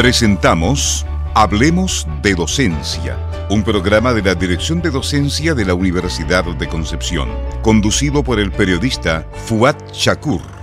Presentamos 0.00 1.04
Hablemos 1.34 2.06
de 2.22 2.34
Docencia, 2.34 3.18
un 3.50 3.62
programa 3.62 4.14
de 4.14 4.22
la 4.22 4.34
Dirección 4.34 4.80
de 4.80 4.88
Docencia 4.88 5.52
de 5.52 5.66
la 5.66 5.74
Universidad 5.74 6.42
de 6.42 6.68
Concepción, 6.68 7.28
conducido 7.60 8.24
por 8.24 8.40
el 8.40 8.50
periodista 8.50 9.26
Fuad 9.44 9.76
Shakur. 9.92 10.59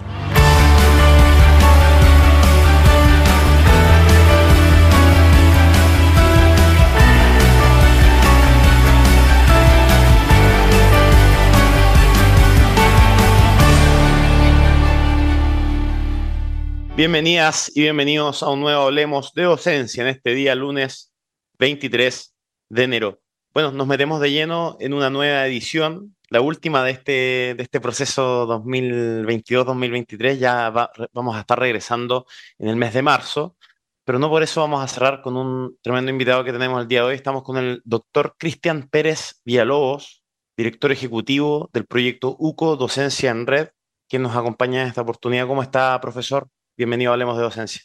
Bienvenidas 16.97 17.71
y 17.75 17.81
bienvenidos 17.81 18.41
a 18.41 18.49
un 18.49 18.59
nuevo 18.59 18.81
Hablemos 18.81 19.31
de 19.35 19.43
Docencia 19.43 20.01
en 20.01 20.07
este 20.09 20.33
día 20.33 20.55
lunes 20.55 21.13
23 21.59 22.35
de 22.69 22.83
enero. 22.83 23.21
Bueno, 23.53 23.71
nos 23.71 23.85
metemos 23.85 24.19
de 24.19 24.31
lleno 24.31 24.77
en 24.79 24.95
una 24.95 25.11
nueva 25.11 25.45
edición, 25.45 26.15
la 26.29 26.41
última 26.41 26.83
de 26.83 26.89
este, 26.89 27.11
de 27.55 27.57
este 27.59 27.79
proceso 27.79 28.47
2022-2023. 28.47 30.39
Ya 30.39 30.71
vamos 31.13 31.35
a 31.35 31.41
estar 31.41 31.59
regresando 31.59 32.25
en 32.57 32.69
el 32.69 32.77
mes 32.77 32.95
de 32.95 33.03
marzo, 33.03 33.55
pero 34.03 34.17
no 34.17 34.27
por 34.31 34.41
eso 34.41 34.61
vamos 34.61 34.83
a 34.83 34.87
cerrar 34.87 35.21
con 35.21 35.37
un 35.37 35.77
tremendo 35.83 36.09
invitado 36.09 36.43
que 36.43 36.51
tenemos 36.51 36.81
el 36.81 36.87
día 36.87 37.01
de 37.01 37.09
hoy. 37.09 37.15
Estamos 37.15 37.43
con 37.43 37.57
el 37.57 37.79
doctor 37.85 38.33
Cristian 38.39 38.89
Pérez 38.89 39.39
Villalobos, 39.45 40.23
director 40.57 40.91
ejecutivo 40.91 41.69
del 41.73 41.85
proyecto 41.85 42.35
UCO 42.39 42.75
Docencia 42.75 43.29
en 43.29 43.45
Red, 43.45 43.67
quien 44.09 44.23
nos 44.23 44.35
acompaña 44.35 44.81
en 44.81 44.87
esta 44.87 45.01
oportunidad. 45.01 45.45
¿Cómo 45.45 45.61
está, 45.61 46.01
profesor? 46.01 46.49
Bienvenido 46.77 47.09
a 47.09 47.13
Hablemos 47.13 47.35
de 47.37 47.43
Docencia. 47.43 47.81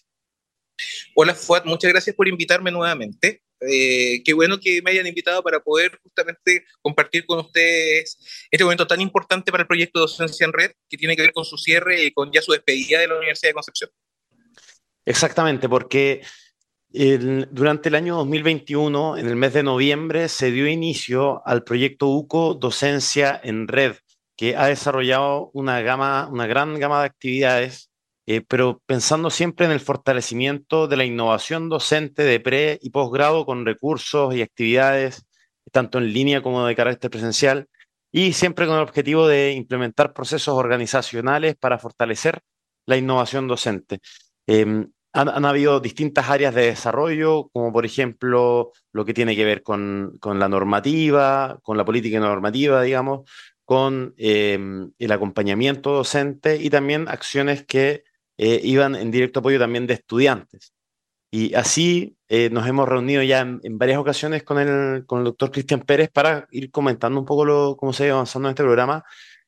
Hola, 1.15 1.35
Fuad, 1.35 1.65
muchas 1.65 1.91
gracias 1.91 2.15
por 2.15 2.29
invitarme 2.29 2.71
nuevamente. 2.71 3.43
Eh, 3.67 4.23
qué 4.23 4.35
bueno 4.35 4.61
que 4.61 4.83
me 4.83 4.91
hayan 4.91 5.07
invitado 5.07 5.43
para 5.43 5.61
poder 5.61 5.99
justamente 6.03 6.67
compartir 6.83 7.25
con 7.25 7.39
ustedes 7.39 8.19
este 8.51 8.65
momento 8.65 8.87
tan 8.87 9.01
importante 9.01 9.51
para 9.51 9.63
el 9.63 9.67
proyecto 9.67 9.99
de 9.99 10.03
Docencia 10.03 10.45
en 10.45 10.53
Red, 10.53 10.73
que 10.91 10.99
tiene 10.99 11.17
que 11.17 11.23
ver 11.23 11.33
con 11.33 11.47
su 11.47 11.57
cierre 11.57 12.05
y 12.05 12.11
con 12.11 12.31
ya 12.33 12.43
su 12.43 12.53
despedida 12.53 13.01
de 13.01 13.09
la 13.09 13.17
Universidad 13.17 13.49
de 13.49 13.55
Concepción. 13.55 13.91
Exactamente, 15.07 15.71
porque 15.71 16.21
durante 16.91 17.89
el 17.89 17.95
año 17.95 18.17
2021, 18.17 19.17
en 19.17 19.27
el 19.27 19.37
mes 19.37 19.55
de 19.55 19.63
noviembre, 19.63 20.29
se 20.29 20.51
dio 20.51 20.69
inicio 20.69 21.41
al 21.47 21.65
proyecto 21.65 22.09
UCO 22.09 22.53
Docencia 22.53 23.41
en 23.43 23.69
Red, 23.69 23.97
que 24.37 24.55
ha 24.55 24.67
desarrollado 24.67 25.51
una, 25.55 25.81
gama, 25.81 26.29
una 26.31 26.47
gran 26.47 26.79
gama 26.79 27.01
de 27.01 27.07
actividades 27.07 27.92
eh, 28.27 28.41
pero 28.41 28.81
pensando 28.87 29.31
siempre 29.31 29.67
en 29.67 29.73
el 29.73 29.81
fortalecimiento 29.81 30.87
de 30.87 30.97
la 30.97 31.05
innovación 31.05 31.69
docente 31.69 32.23
de 32.23 32.41
pre 32.41 32.79
y 32.83 32.91
posgrado 32.91 33.45
con 33.47 33.67
recursos 33.67 34.35
y 34.35 34.43
actividades 34.43 35.27
tanto 35.71 35.99
en 35.99 36.13
línea 36.13 36.43
como 36.43 36.67
de 36.67 36.77
carácter 36.77 37.11
presencial 37.11 37.69
y 38.13 38.33
siempre 38.35 38.67
con 38.67 38.77
el 38.77 38.83
objetivo 38.83 39.27
de 39.27 39.53
implementar 39.53 40.13
procesos 40.13 40.55
organizacionales 40.55 41.57
para 41.57 41.79
fortalecer 41.79 42.41
la 42.87 42.97
innovación 42.97 43.49
docente. 43.49 44.01
Em, 44.47 44.91
han, 45.15 45.45
habido 45.45 45.81
distintas 45.81 46.31
áreas 46.31 46.55
de 46.55 46.67
desarrollo, 46.67 47.49
como 47.53 47.73
por 47.73 47.85
ejemplo 47.85 48.73
lo 48.93 49.05
que 49.05 49.15
tiene 49.15 49.37
que 49.37 49.45
ver 49.45 49.63
con, 49.63 50.17
con 50.21 50.39
la 50.39 50.49
normativa, 50.49 51.59
con 51.63 51.77
la 51.77 51.85
política 51.85 52.19
normativa, 52.19 52.83
digamos, 52.83 53.31
con 53.65 54.15
em, 54.17 54.93
el 54.99 55.13
acompañamiento 55.13 55.93
docente 55.93 56.57
y 56.57 56.71
también 56.71 57.09
acciones 57.09 57.65
que 57.65 58.05
eh, 58.39 58.61
iban 58.65 58.95
en 58.97 59.11
directo 59.11 59.41
apoyo 59.41 59.59
también 59.59 59.87
de 59.87 59.95
estudiantes. 59.95 60.73
Y 61.31 61.55
así 61.55 62.17
eh, 62.29 62.51
nos 62.51 62.67
hemos 62.69 62.89
reunido 62.89 63.23
ya 63.23 63.41
en, 63.41 63.79
varias 63.79 63.99
ocasiones 63.99 64.43
con 64.43 64.59
el, 64.59 65.07
con 65.07 65.21
el 65.21 65.25
doctor 65.25 65.51
Cristian 65.51 65.81
Pérez 65.81 66.11
para 66.11 66.47
ir 66.51 66.71
comentando 66.71 67.19
un 67.19 67.27
poco 67.27 67.45
lo, 67.47 67.77
cómo 67.77 67.93
se 67.95 68.05
ha 68.05 68.07
ido 68.07 68.17
avanzando 68.17 68.49
en 68.49 68.53
este 68.53 68.63
programa. 68.63 69.05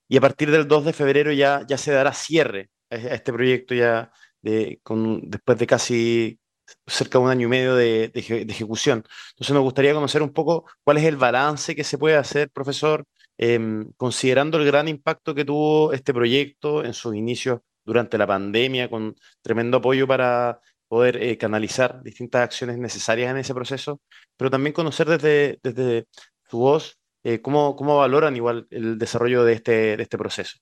Y 0.09 0.17
a 0.17 0.21
partir 0.21 0.51
del 0.51 0.67
2 0.69 0.87
de 0.87 0.93
febrero 0.95 1.33
ya, 1.33 1.65
ya 1.69 1.79
se 1.79 1.93
dará 1.93 2.13
cierre 2.15 2.71
a, 2.91 2.97
este 2.97 3.33
proyecto 3.33 3.75
ya 3.75 4.11
de, 4.43 4.81
con, 4.83 5.31
después 5.31 5.59
de 5.59 5.67
casi 5.67 6.41
cerca 6.87 7.19
de 7.19 7.25
un 7.25 7.31
año 7.31 7.47
y 7.47 7.51
medio 7.51 7.75
de, 7.77 8.09
de, 8.09 8.21
ejecución. 8.49 9.05
Entonces 9.31 9.55
nos 9.55 9.63
gustaría 9.63 9.95
conocer 9.95 10.23
un 10.23 10.33
poco 10.33 10.67
cuál 10.85 10.99
es 10.99 11.05
el 11.05 11.17
balance 11.17 11.75
que 11.77 11.85
se 11.85 11.99
puede 11.99 12.17
hacer, 12.17 12.51
profesor, 12.51 13.05
em, 13.39 13.91
considerando 13.97 14.59
el 14.59 14.67
gran 14.67 14.89
impacto 14.89 15.35
que 15.35 15.45
tuvo 15.45 15.93
este 15.93 16.15
proyecto 16.15 16.85
en 16.85 16.95
sus 16.95 17.15
inicios 17.15 17.61
durante 17.85 18.19
la 18.19 18.27
pandemia, 18.27 18.89
con 18.89 19.15
tremendo 19.43 19.79
apoyo 19.79 20.07
para 20.07 20.61
poder 20.89 21.23
eh, 21.23 21.37
canalizar 21.39 22.03
distintas 22.03 22.43
acciones 22.43 22.79
necesarias 22.79 23.31
en 23.31 23.39
ese 23.39 23.55
proceso, 23.55 24.01
pero 24.37 24.51
también 24.51 24.73
conocer 24.73 25.09
desde, 25.09 25.59
desde 25.63 26.07
su 26.49 26.59
voz 26.59 26.99
eh, 27.25 27.41
cómo, 27.41 27.75
cómo, 27.75 27.99
valoran 27.99 28.37
igual 28.37 28.67
el 28.71 28.99
desarrollo 28.99 29.45
de 29.45 29.55
este, 29.55 29.97
de 29.97 30.03
este 30.03 30.19
proceso. 30.19 30.59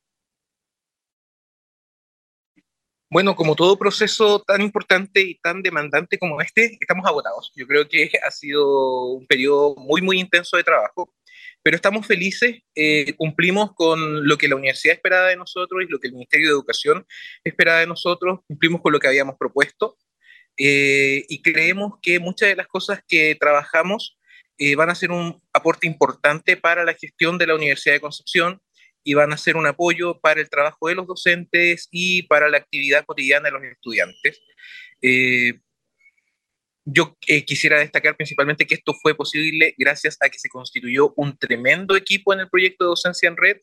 Bueno, 3.10 3.36
como 3.36 3.54
todo 3.54 3.76
proceso 3.76 4.40
tan 4.40 4.62
importante 4.62 5.20
y 5.20 5.38
tan 5.38 5.60
demandante 5.60 6.18
como 6.18 6.40
este, 6.40 6.78
estamos 6.80 7.04
agotados. 7.04 7.52
Yo 7.54 7.66
creo 7.66 7.86
que 7.86 8.10
ha 8.26 8.30
sido 8.30 9.04
un 9.08 9.26
periodo 9.26 9.74
muy, 9.76 10.00
muy 10.00 10.18
intenso 10.18 10.56
de 10.56 10.64
trabajo 10.64 11.12
pero 11.62 11.76
estamos 11.76 12.06
felices, 12.06 12.60
eh, 12.74 13.14
cumplimos 13.16 13.72
con 13.74 14.26
lo 14.26 14.36
que 14.36 14.48
la 14.48 14.56
universidad 14.56 14.94
esperaba 14.94 15.28
de 15.28 15.36
nosotros 15.36 15.82
y 15.82 15.90
lo 15.90 15.98
que 15.98 16.08
el 16.08 16.14
Ministerio 16.14 16.48
de 16.48 16.52
Educación 16.52 17.06
esperaba 17.44 17.80
de 17.80 17.86
nosotros, 17.86 18.40
cumplimos 18.46 18.80
con 18.80 18.92
lo 18.92 18.98
que 18.98 19.08
habíamos 19.08 19.36
propuesto 19.38 19.96
eh, 20.58 21.24
y 21.28 21.42
creemos 21.42 21.94
que 22.02 22.18
muchas 22.18 22.48
de 22.48 22.56
las 22.56 22.66
cosas 22.66 23.00
que 23.06 23.36
trabajamos 23.36 24.18
eh, 24.58 24.74
van 24.74 24.90
a 24.90 24.94
ser 24.94 25.10
un 25.10 25.40
aporte 25.52 25.86
importante 25.86 26.56
para 26.56 26.84
la 26.84 26.94
gestión 26.94 27.38
de 27.38 27.46
la 27.46 27.54
Universidad 27.54 27.94
de 27.94 28.00
Concepción 28.00 28.60
y 29.04 29.14
van 29.14 29.32
a 29.32 29.38
ser 29.38 29.56
un 29.56 29.66
apoyo 29.66 30.20
para 30.20 30.40
el 30.40 30.50
trabajo 30.50 30.88
de 30.88 30.94
los 30.94 31.06
docentes 31.06 31.88
y 31.90 32.24
para 32.24 32.48
la 32.48 32.58
actividad 32.58 33.04
cotidiana 33.04 33.46
de 33.46 33.52
los 33.52 33.64
estudiantes. 33.64 34.40
Yo 36.84 37.16
eh, 37.28 37.44
quisiera 37.44 37.78
destacar 37.78 38.16
principalmente 38.16 38.66
que 38.66 38.74
esto 38.74 38.92
fue 39.00 39.14
posible 39.14 39.72
gracias 39.78 40.16
a 40.20 40.28
que 40.28 40.40
se 40.40 40.48
constituyó 40.48 41.12
un 41.16 41.38
tremendo 41.38 41.94
equipo 41.94 42.32
en 42.32 42.40
el 42.40 42.48
proyecto 42.50 42.84
de 42.84 42.88
docencia 42.88 43.28
en 43.28 43.36
red. 43.36 43.58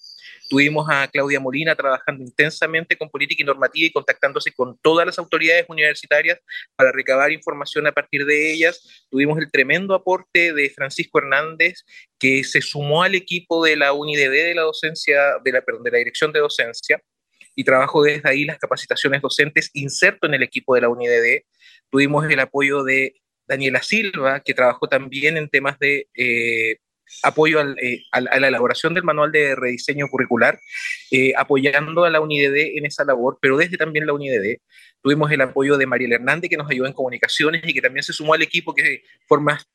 Tuvimos 0.49 0.87
a 0.89 1.05
Claudia 1.09 1.41
Molina 1.41 1.75
trabajando 1.75 2.23
intensamente 2.23 2.97
con 2.97 3.09
política 3.09 3.43
y 3.43 3.45
normativa 3.45 3.87
y 3.87 3.91
contactándose 3.91 4.53
con 4.53 4.79
todas 4.81 5.05
las 5.05 5.19
autoridades 5.19 5.65
universitarias 5.67 6.39
para 6.77 6.93
recabar 6.93 7.33
información 7.33 7.87
a 7.87 7.91
partir 7.91 8.25
de 8.25 8.53
ellas. 8.53 9.05
Tuvimos 9.09 9.37
el 9.37 9.51
tremendo 9.51 9.95
aporte 9.95 10.53
de 10.53 10.69
Francisco 10.69 11.19
Hernández, 11.19 11.83
que 12.17 12.45
se 12.45 12.61
sumó 12.61 13.03
al 13.03 13.15
equipo 13.15 13.65
de 13.65 13.75
la 13.75 13.91
UNIDD 13.91 14.31
de 14.31 14.55
la 14.55 14.61
docencia, 14.61 15.19
de 15.43 15.51
la, 15.51 15.61
perdón, 15.61 15.83
de 15.83 15.91
la 15.91 15.97
dirección 15.97 16.31
de 16.31 16.39
docencia 16.39 17.03
y 17.53 17.65
trabajó 17.65 18.03
desde 18.03 18.29
ahí 18.29 18.45
las 18.45 18.57
capacitaciones 18.57 19.21
docentes 19.21 19.69
inserto 19.73 20.27
en 20.27 20.33
el 20.33 20.43
equipo 20.43 20.75
de 20.75 20.81
la 20.81 20.87
UNIDD 20.87 21.43
Tuvimos 21.89 22.29
el 22.29 22.39
apoyo 22.39 22.83
de 22.83 23.15
Daniela 23.47 23.81
Silva, 23.81 24.41
que 24.41 24.53
trabajó 24.53 24.87
también 24.87 25.35
en 25.35 25.49
temas 25.49 25.79
de 25.79 26.07
eh, 26.13 26.77
apoyo 27.23 27.59
eh, 27.61 28.03
a 28.11 28.21
la 28.21 28.47
elaboración 28.47 28.93
del 28.93 29.03
manual 29.03 29.31
de 29.31 29.55
rediseño 29.55 30.07
curricular, 30.07 30.59
eh, 31.09 31.33
apoyando 31.35 32.05
a 32.05 32.11
la 32.11 32.21
UNIDD 32.21 32.77
en 32.77 32.85
esa 32.85 33.03
labor, 33.03 33.39
pero 33.41 33.57
desde 33.57 33.77
también 33.77 34.05
la 34.05 34.13
UNIDD. 34.13 34.57
Tuvimos 35.01 35.31
el 35.31 35.41
apoyo 35.41 35.77
de 35.77 35.87
Mariel 35.87 36.13
Hernández, 36.13 36.49
que 36.49 36.57
nos 36.57 36.69
ayudó 36.69 36.85
en 36.85 36.93
comunicaciones 36.93 37.63
y 37.65 37.73
que 37.73 37.81
también 37.81 38.03
se 38.03 38.13
sumó 38.13 38.35
al 38.35 38.43
equipo 38.43 38.75
que 38.75 39.01
formas 39.27 39.65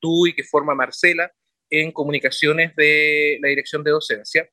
tú 0.00 0.28
y 0.28 0.32
que 0.32 0.44
forma 0.44 0.76
Marcela 0.76 1.32
en 1.70 1.90
comunicaciones 1.90 2.76
de 2.76 3.38
la 3.42 3.48
dirección 3.48 3.82
de 3.82 3.90
docencia. 3.90 4.48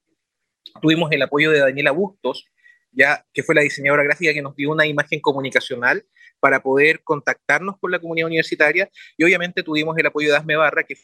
Tuvimos 0.81 1.11
el 1.11 1.21
apoyo 1.21 1.51
de 1.51 1.59
Daniela 1.59 1.91
Bustos, 1.91 2.47
ya 2.93 3.25
que 3.33 3.43
fue 3.43 3.55
la 3.55 3.61
diseñadora 3.61 4.03
gráfica 4.03 4.33
que 4.33 4.41
nos 4.41 4.55
dio 4.55 4.71
una 4.71 4.85
imagen 4.85 5.19
comunicacional 5.19 6.05
para 6.39 6.61
poder 6.61 7.03
contactarnos 7.03 7.77
con 7.79 7.91
la 7.91 7.99
comunidad 7.99 8.27
universitaria 8.27 8.89
y 9.17 9.23
obviamente 9.23 9.63
tuvimos 9.63 9.97
el 9.97 10.05
apoyo 10.05 10.29
de 10.29 10.37
Asme 10.37 10.55
Barra, 10.55 10.83
que 10.83 10.95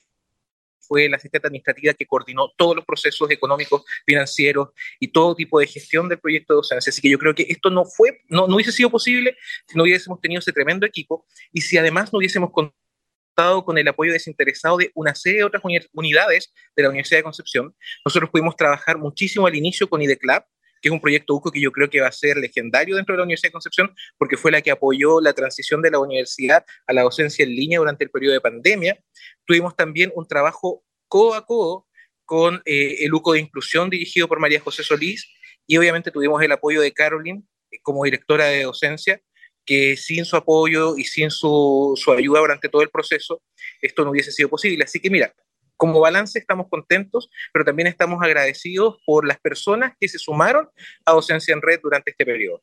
fue 0.89 1.07
la 1.07 1.17
asistente 1.17 1.47
administrativa 1.47 1.93
que 1.93 2.05
coordinó 2.05 2.51
todos 2.57 2.75
los 2.75 2.83
procesos 2.83 3.29
económicos, 3.29 3.83
financieros 4.05 4.69
y 4.99 5.09
todo 5.09 5.35
tipo 5.35 5.59
de 5.59 5.67
gestión 5.67 6.09
del 6.09 6.19
proyecto 6.19 6.53
de 6.53 6.57
docencia. 6.57 6.89
Así 6.89 6.99
que 6.99 7.09
yo 7.09 7.19
creo 7.19 7.35
que 7.35 7.45
esto 7.47 7.69
no 7.69 7.85
fue, 7.85 8.21
no, 8.27 8.47
no 8.47 8.55
hubiese 8.55 8.71
sido 8.71 8.89
posible 8.89 9.37
si 9.67 9.77
no 9.77 9.83
hubiésemos 9.83 10.19
tenido 10.19 10.39
ese 10.39 10.51
tremendo 10.51 10.85
equipo 10.85 11.25
y 11.53 11.61
si 11.61 11.77
además 11.77 12.11
no 12.11 12.17
hubiésemos 12.17 12.51
contado 12.51 13.63
con 13.63 13.77
el 13.77 13.87
apoyo 13.87 14.11
desinteresado 14.11 14.77
de 14.77 14.91
una 14.95 15.15
serie 15.15 15.39
de 15.39 15.45
otras 15.45 15.63
unidades 15.93 16.51
de 16.75 16.83
la 16.83 16.89
Universidad 16.89 17.19
de 17.19 17.23
Concepción. 17.23 17.75
Nosotros 18.03 18.29
pudimos 18.29 18.55
trabajar 18.55 18.97
muchísimo 18.97 19.47
al 19.47 19.55
inicio 19.55 19.87
con 19.87 20.01
IDECLAB, 20.01 20.43
que 20.81 20.89
es 20.89 20.91
un 20.91 21.01
proyecto 21.01 21.35
UCO 21.35 21.51
que 21.51 21.61
yo 21.61 21.71
creo 21.71 21.89
que 21.89 22.01
va 22.01 22.07
a 22.07 22.11
ser 22.11 22.37
legendario 22.37 22.95
dentro 22.95 23.13
de 23.13 23.17
la 23.17 23.23
Universidad 23.23 23.49
de 23.49 23.53
Concepción, 23.53 23.95
porque 24.17 24.37
fue 24.37 24.51
la 24.51 24.61
que 24.61 24.71
apoyó 24.71 25.21
la 25.21 25.33
transición 25.33 25.81
de 25.81 25.91
la 25.91 25.99
universidad 25.99 26.65
a 26.87 26.93
la 26.93 27.03
docencia 27.03 27.43
en 27.43 27.55
línea 27.55 27.79
durante 27.79 28.03
el 28.03 28.11
periodo 28.11 28.33
de 28.33 28.41
pandemia. 28.41 28.99
Tuvimos 29.45 29.75
también 29.75 30.11
un 30.15 30.27
trabajo 30.27 30.83
codo 31.07 31.33
a 31.35 31.45
codo 31.45 31.87
con 32.25 32.61
eh, 32.65 32.97
el 32.99 33.13
UCO 33.13 33.33
de 33.33 33.39
Inclusión 33.39 33.89
dirigido 33.89 34.27
por 34.27 34.39
María 34.39 34.59
José 34.59 34.83
Solís, 34.83 35.27
y 35.65 35.77
obviamente 35.77 36.11
tuvimos 36.11 36.41
el 36.41 36.51
apoyo 36.51 36.81
de 36.81 36.91
Caroline 36.93 37.43
eh, 37.71 37.79
como 37.81 38.03
directora 38.03 38.45
de 38.45 38.63
docencia, 38.63 39.21
que 39.65 39.97
sin 39.97 40.25
su 40.25 40.35
apoyo 40.35 40.97
y 40.97 41.03
sin 41.03 41.29
su, 41.29 41.93
su 41.95 42.11
ayuda 42.11 42.39
durante 42.39 42.69
todo 42.69 42.81
el 42.81 42.89
proceso, 42.89 43.43
esto 43.81 44.03
no 44.03 44.11
hubiese 44.11 44.31
sido 44.31 44.49
posible. 44.49 44.83
Así 44.83 44.99
que 44.99 45.11
mira, 45.11 45.31
como 45.79 46.01
balance 46.01 46.37
estamos 46.37 46.67
contentos, 46.69 47.29
pero 47.53 47.63
también 47.63 47.87
estamos 47.87 48.21
agradecidos 48.21 48.97
por 49.05 49.25
las 49.25 49.39
personas 49.39 49.93
que 49.97 50.09
se 50.09 50.19
sumaron 50.19 50.69
a 51.05 51.13
Docencia 51.13 51.53
en 51.53 51.61
Red 51.61 51.79
durante 51.81 52.11
este 52.11 52.25
periodo. 52.25 52.61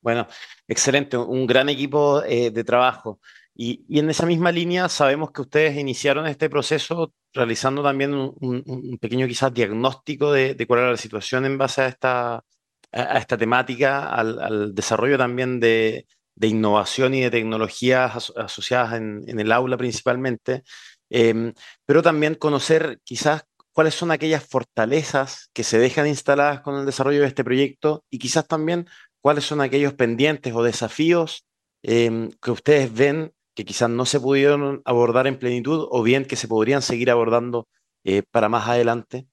Bueno, 0.00 0.26
excelente, 0.66 1.18
un 1.18 1.46
gran 1.46 1.68
equipo 1.68 2.22
eh, 2.24 2.50
de 2.50 2.64
trabajo. 2.64 3.20
Y, 3.54 3.84
en 3.98 4.08
esa 4.08 4.24
misma 4.24 4.50
línea 4.52 4.88
sabemos 4.88 5.32
que 5.32 5.42
ustedes 5.42 5.76
iniciaron 5.76 6.26
este 6.26 6.48
proceso 6.48 7.12
realizando 7.34 7.82
también 7.82 8.14
un, 8.14 8.98
pequeño 9.00 9.26
quizás 9.26 9.52
diagnóstico 9.52 10.32
de, 10.32 10.56
cuál 10.66 10.80
era 10.80 10.90
la 10.92 10.96
situación 10.96 11.44
en 11.44 11.58
base 11.58 11.82
a 11.82 11.88
esta, 11.88 12.44
a, 12.92 13.18
esta 13.18 13.36
temática, 13.36 14.08
al, 14.08 14.74
desarrollo 14.74 15.18
también 15.18 15.60
de, 15.60 16.06
innovación 16.40 17.12
y 17.14 17.20
de 17.20 17.30
tecnologías 17.30 18.32
asociadas 18.34 18.94
en, 18.94 19.24
en, 19.26 19.40
el 19.40 19.52
aula 19.52 19.76
principalmente. 19.76 20.62
Em, 21.10 21.54
pero 21.86 22.02
también 22.02 22.34
conocer 22.34 23.00
quizás 23.04 23.44
cuáles 23.72 23.94
son 23.94 24.10
aquellas 24.10 24.44
fortalezas 24.46 25.50
que 25.52 25.64
se 25.64 25.78
dejan 25.78 26.06
instaladas 26.06 26.60
con 26.60 26.76
el 26.76 26.86
desarrollo 26.86 27.20
de 27.20 27.28
este 27.28 27.44
proyecto 27.44 28.04
y 28.10 28.18
quizás 28.18 28.46
también 28.46 28.86
cuáles 29.20 29.44
son 29.44 29.60
aquellos 29.60 29.94
pendientes 29.94 30.52
o 30.54 30.62
desafíos 30.62 31.46
em, 31.82 32.30
que 32.42 32.50
ustedes 32.50 32.92
ven 32.92 33.32
que 33.54 33.64
quizás 33.64 33.90
no 33.90 34.04
se 34.06 34.20
pudieron 34.20 34.82
abordar 34.84 35.26
en 35.26 35.38
plenitud 35.38 35.88
o 35.90 36.02
bien 36.02 36.24
que 36.24 36.36
se 36.36 36.48
podrían 36.48 36.82
seguir 36.82 37.10
abordando 37.10 37.68
eh, 38.04 38.22
para 38.30 38.48
más 38.48 38.68
adelante. 38.68 39.26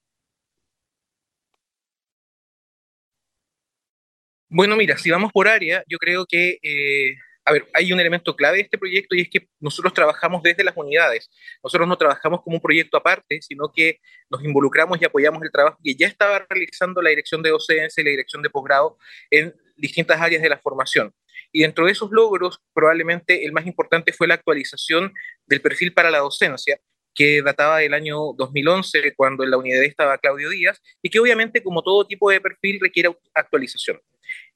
Bueno, 4.50 4.76
mira, 4.76 4.98
si 4.98 5.10
vamos 5.12 5.32
por 5.32 5.48
área, 5.48 5.84
yo 5.88 5.98
creo 5.98 6.26
que 6.26 6.60
eh, 6.62 7.18
a 7.46 7.52
ver, 7.52 7.68
hay 7.74 7.94
un 7.94 8.00
elemento 8.00 8.36
clave 8.36 8.58
de 8.58 8.64
este 8.64 8.78
proyecto 8.78 9.16
y 9.16 9.22
es 9.22 9.30
que 9.30 9.48
nosotros 9.60 9.94
trabajamos 9.94 10.42
desde 10.42 10.64
las 10.64 10.76
unidades. 10.76 11.30
Nosotros 11.64 11.88
no 11.88 11.96
trabajamos 11.96 12.42
como 12.42 12.56
un 12.56 12.62
proyecto 12.62 12.98
aparte, 12.98 13.40
sino 13.42 13.72
que 13.72 14.00
nos 14.32 14.44
involucramos 14.44 15.00
y 15.00 15.06
apoyamos 15.06 15.44
el 15.44 15.52
trabajo 15.52 15.78
que 15.84 15.94
ya 15.94 16.08
estaba 16.08 16.44
realizando 16.50 17.04
la 17.04 17.12
dirección 17.12 17.44
de 17.44 17.52
docencia 17.52 18.02
y 18.02 18.04
la 18.04 18.10
dirección 18.10 18.42
de 18.42 18.50
posgrado 18.50 18.98
en 19.30 19.54
distintas 19.78 20.20
áreas 20.20 20.42
de 20.42 20.50
la 20.50 20.58
formación. 20.58 21.14
Y 21.52 21.62
dentro 21.62 21.86
de 21.86 21.92
esos 21.92 22.10
logros, 22.12 22.60
probablemente 22.74 23.46
el 23.46 23.52
más 23.52 23.68
importante 23.68 24.12
fue 24.12 24.28
la 24.28 24.34
actualización 24.34 25.14
del 25.46 25.62
perfil 25.62 25.94
para 25.94 26.10
la 26.10 26.20
docencia, 26.20 26.80
que 27.14 27.42
databa 27.44 27.78
del 27.78 27.94
año 27.94 28.34
2011, 28.36 29.14
cuando 29.16 29.44
en 29.44 29.52
la 29.52 29.58
unidad 29.58 29.84
estaba 29.84 30.18
Claudio 30.18 30.50
Díaz, 30.50 30.82
y 31.02 31.10
que 31.10 31.20
obviamente, 31.20 31.64
como 31.64 31.84
todo 31.84 32.06
tipo 32.08 32.30
de 32.30 32.42
perfil, 32.42 32.80
requiere 32.82 33.16
actualización. 33.34 34.02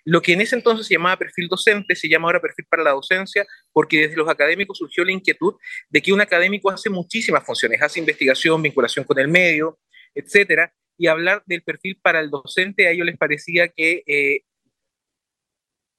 Lo 0.05 0.21
que 0.21 0.33
en 0.33 0.41
ese 0.41 0.55
entonces 0.55 0.87
se 0.87 0.93
llamaba 0.93 1.17
perfil 1.17 1.47
docente 1.47 1.95
se 1.95 2.07
llama 2.07 2.27
ahora 2.27 2.41
perfil 2.41 2.65
para 2.69 2.83
la 2.83 2.91
docencia 2.91 3.45
porque 3.71 4.01
desde 4.01 4.15
los 4.15 4.29
académicos 4.29 4.77
surgió 4.77 5.03
la 5.03 5.11
inquietud 5.11 5.55
de 5.89 6.01
que 6.01 6.13
un 6.13 6.21
académico 6.21 6.69
hace 6.69 6.89
muchísimas 6.89 7.45
funciones, 7.45 7.81
hace 7.81 7.99
investigación, 7.99 8.61
vinculación 8.61 9.05
con 9.05 9.19
el 9.19 9.27
medio, 9.27 9.79
etcétera, 10.15 10.73
y 10.97 11.07
hablar 11.07 11.43
del 11.45 11.63
perfil 11.63 11.99
para 12.01 12.19
el 12.19 12.29
docente 12.29 12.87
a 12.87 12.91
ellos 12.91 13.05
les 13.05 13.17
parecía 13.17 13.69
que 13.69 14.03
eh, 14.05 14.41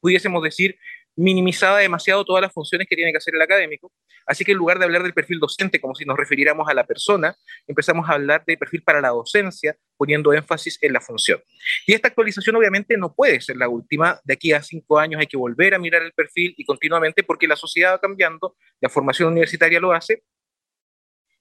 pudiésemos 0.00 0.42
decir 0.42 0.78
minimizaba 1.20 1.78
demasiado 1.78 2.24
todas 2.24 2.42
las 2.42 2.52
funciones 2.52 2.88
que 2.88 2.96
tiene 2.96 3.12
que 3.12 3.18
hacer 3.18 3.34
el 3.34 3.42
académico. 3.42 3.92
Así 4.26 4.44
que 4.44 4.52
en 4.52 4.58
lugar 4.58 4.78
de 4.78 4.84
hablar 4.86 5.02
del 5.02 5.12
perfil 5.12 5.38
docente 5.38 5.80
como 5.80 5.94
si 5.94 6.04
nos 6.04 6.16
refiriéramos 6.16 6.68
a 6.68 6.74
la 6.74 6.86
persona, 6.86 7.36
empezamos 7.66 8.08
a 8.08 8.14
hablar 8.14 8.44
del 8.46 8.58
perfil 8.58 8.82
para 8.82 9.00
la 9.00 9.10
docencia, 9.10 9.76
poniendo 9.96 10.32
énfasis 10.32 10.78
en 10.82 10.92
la 10.92 11.00
función. 11.00 11.40
Y 11.86 11.92
esta 11.92 12.08
actualización 12.08 12.56
obviamente 12.56 12.96
no 12.96 13.14
puede 13.14 13.40
ser 13.40 13.56
la 13.56 13.68
última. 13.68 14.20
De 14.24 14.34
aquí 14.34 14.52
a 14.52 14.62
cinco 14.62 14.98
años 14.98 15.20
hay 15.20 15.26
que 15.26 15.36
volver 15.36 15.74
a 15.74 15.78
mirar 15.78 16.02
el 16.02 16.12
perfil 16.12 16.54
y 16.56 16.64
continuamente 16.64 17.22
porque 17.22 17.46
la 17.46 17.56
sociedad 17.56 17.92
va 17.92 18.00
cambiando, 18.00 18.56
la 18.80 18.88
formación 18.88 19.28
universitaria 19.28 19.78
lo 19.78 19.92
hace, 19.92 20.22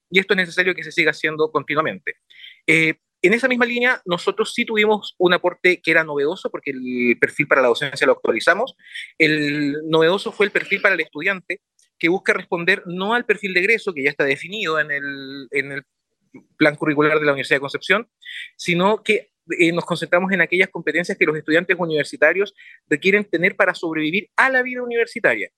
y 0.10 0.20
esto 0.20 0.34
es 0.34 0.38
necesario 0.38 0.74
que 0.74 0.84
se 0.84 0.92
siga 0.92 1.12
haciendo 1.12 1.52
continuamente. 1.52 2.16
Eh, 2.66 2.96
en 3.22 3.34
esa 3.34 3.48
misma 3.48 3.66
línea, 3.66 4.02
nosotros 4.06 4.54
sí 4.54 4.66
tuvimos 4.66 5.16
un 5.18 5.34
aporte 5.34 5.82
que 5.82 5.92
era 5.92 6.04
novedoso, 6.04 6.50
porque 6.50 6.72
el 6.72 7.18
perfil 7.20 7.48
para 7.48 7.62
la 7.62 7.68
docencia 7.68 8.08
lo 8.08 8.14
actualizamos. 8.14 8.76
El 9.18 9.76
novedoso 9.90 10.32
fue 10.32 10.46
el 10.46 10.52
perfil 10.52 10.82
para 10.82 10.96
el 10.96 11.02
estudiante, 11.02 11.62
que 11.98 12.10
busca 12.10 12.34
responder 12.34 12.84
no 12.86 13.14
al 13.14 13.26
perfil 13.26 13.54
de 13.54 13.60
egreso, 13.60 13.94
que 13.94 14.04
ya 14.04 14.10
está 14.10 14.24
definido 14.24 14.80
en 14.80 14.92
el, 14.92 15.48
en 15.52 15.72
el 15.74 15.84
plan 16.58 16.76
curricular 16.76 17.20
de 17.20 17.26
la 17.26 17.34
Universidad 17.34 17.58
de 17.58 17.62
Concepción, 17.62 18.10
sino 18.56 19.04
que 19.04 19.32
eh, 19.58 19.72
nos 19.72 19.86
concentramos 19.86 20.32
en 20.32 20.42
aquellas 20.42 20.70
competencias 20.70 21.18
que 21.18 21.26
los 21.26 21.36
estudiantes 21.36 21.76
universitarios 21.78 22.54
requieren 22.88 23.26
tener 23.26 23.56
para 23.56 23.74
sobrevivir 23.74 24.30
a 24.36 24.50
la 24.50 24.62
vida 24.62 24.82
universitaria. 24.82 25.50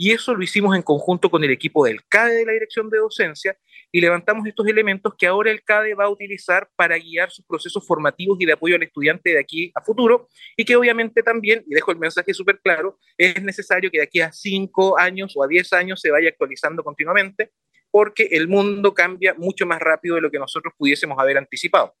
Y 0.00 0.12
eso 0.12 0.32
lo 0.32 0.44
hicimos 0.44 0.76
en 0.76 0.82
conjunto 0.82 1.28
con 1.28 1.42
el 1.42 1.50
equipo 1.50 1.84
del 1.84 2.06
CADE 2.06 2.36
de 2.36 2.46
la 2.46 2.52
Dirección 2.52 2.88
de 2.88 2.98
Docencia 2.98 3.58
y 3.90 4.00
levantamos 4.00 4.46
estos 4.46 4.68
elementos 4.68 5.12
que 5.18 5.26
ahora 5.26 5.50
el 5.50 5.64
CADE 5.64 5.94
va 5.94 6.04
a 6.04 6.08
utilizar 6.08 6.70
para 6.76 6.96
guiar 6.96 7.32
sus 7.32 7.44
procesos 7.44 7.84
formativos 7.84 8.38
y 8.40 8.46
de 8.46 8.52
apoyo 8.52 8.76
al 8.76 8.82
estudiante 8.84 9.30
de 9.30 9.40
aquí 9.40 9.72
a 9.74 9.82
futuro 9.82 10.28
y 10.56 10.64
que 10.64 10.76
obviamente 10.76 11.24
también, 11.24 11.64
y 11.66 11.74
dejo 11.74 11.90
el 11.90 11.98
mensaje 11.98 12.32
súper 12.32 12.60
claro, 12.60 12.96
es 13.16 13.42
necesario 13.42 13.90
que 13.90 13.98
de 13.98 14.04
aquí 14.04 14.20
a 14.20 14.30
cinco 14.30 14.96
años 14.96 15.32
o 15.34 15.42
a 15.42 15.48
diez 15.48 15.72
años 15.72 16.00
se 16.00 16.12
vaya 16.12 16.28
actualizando 16.28 16.84
continuamente 16.84 17.50
porque 17.90 18.28
el 18.30 18.46
mundo 18.46 18.94
cambia 18.94 19.34
mucho 19.34 19.66
más 19.66 19.80
rápido 19.80 20.14
de 20.14 20.20
lo 20.20 20.30
que 20.30 20.38
nosotros 20.38 20.74
pudiésemos 20.78 21.18
haber 21.18 21.38
anticipado. 21.38 21.96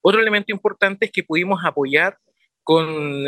Otro 0.00 0.20
elemento 0.20 0.52
importante 0.52 1.06
es 1.06 1.10
que 1.10 1.24
pudimos 1.24 1.60
apoyar 1.64 2.18
con 2.68 3.24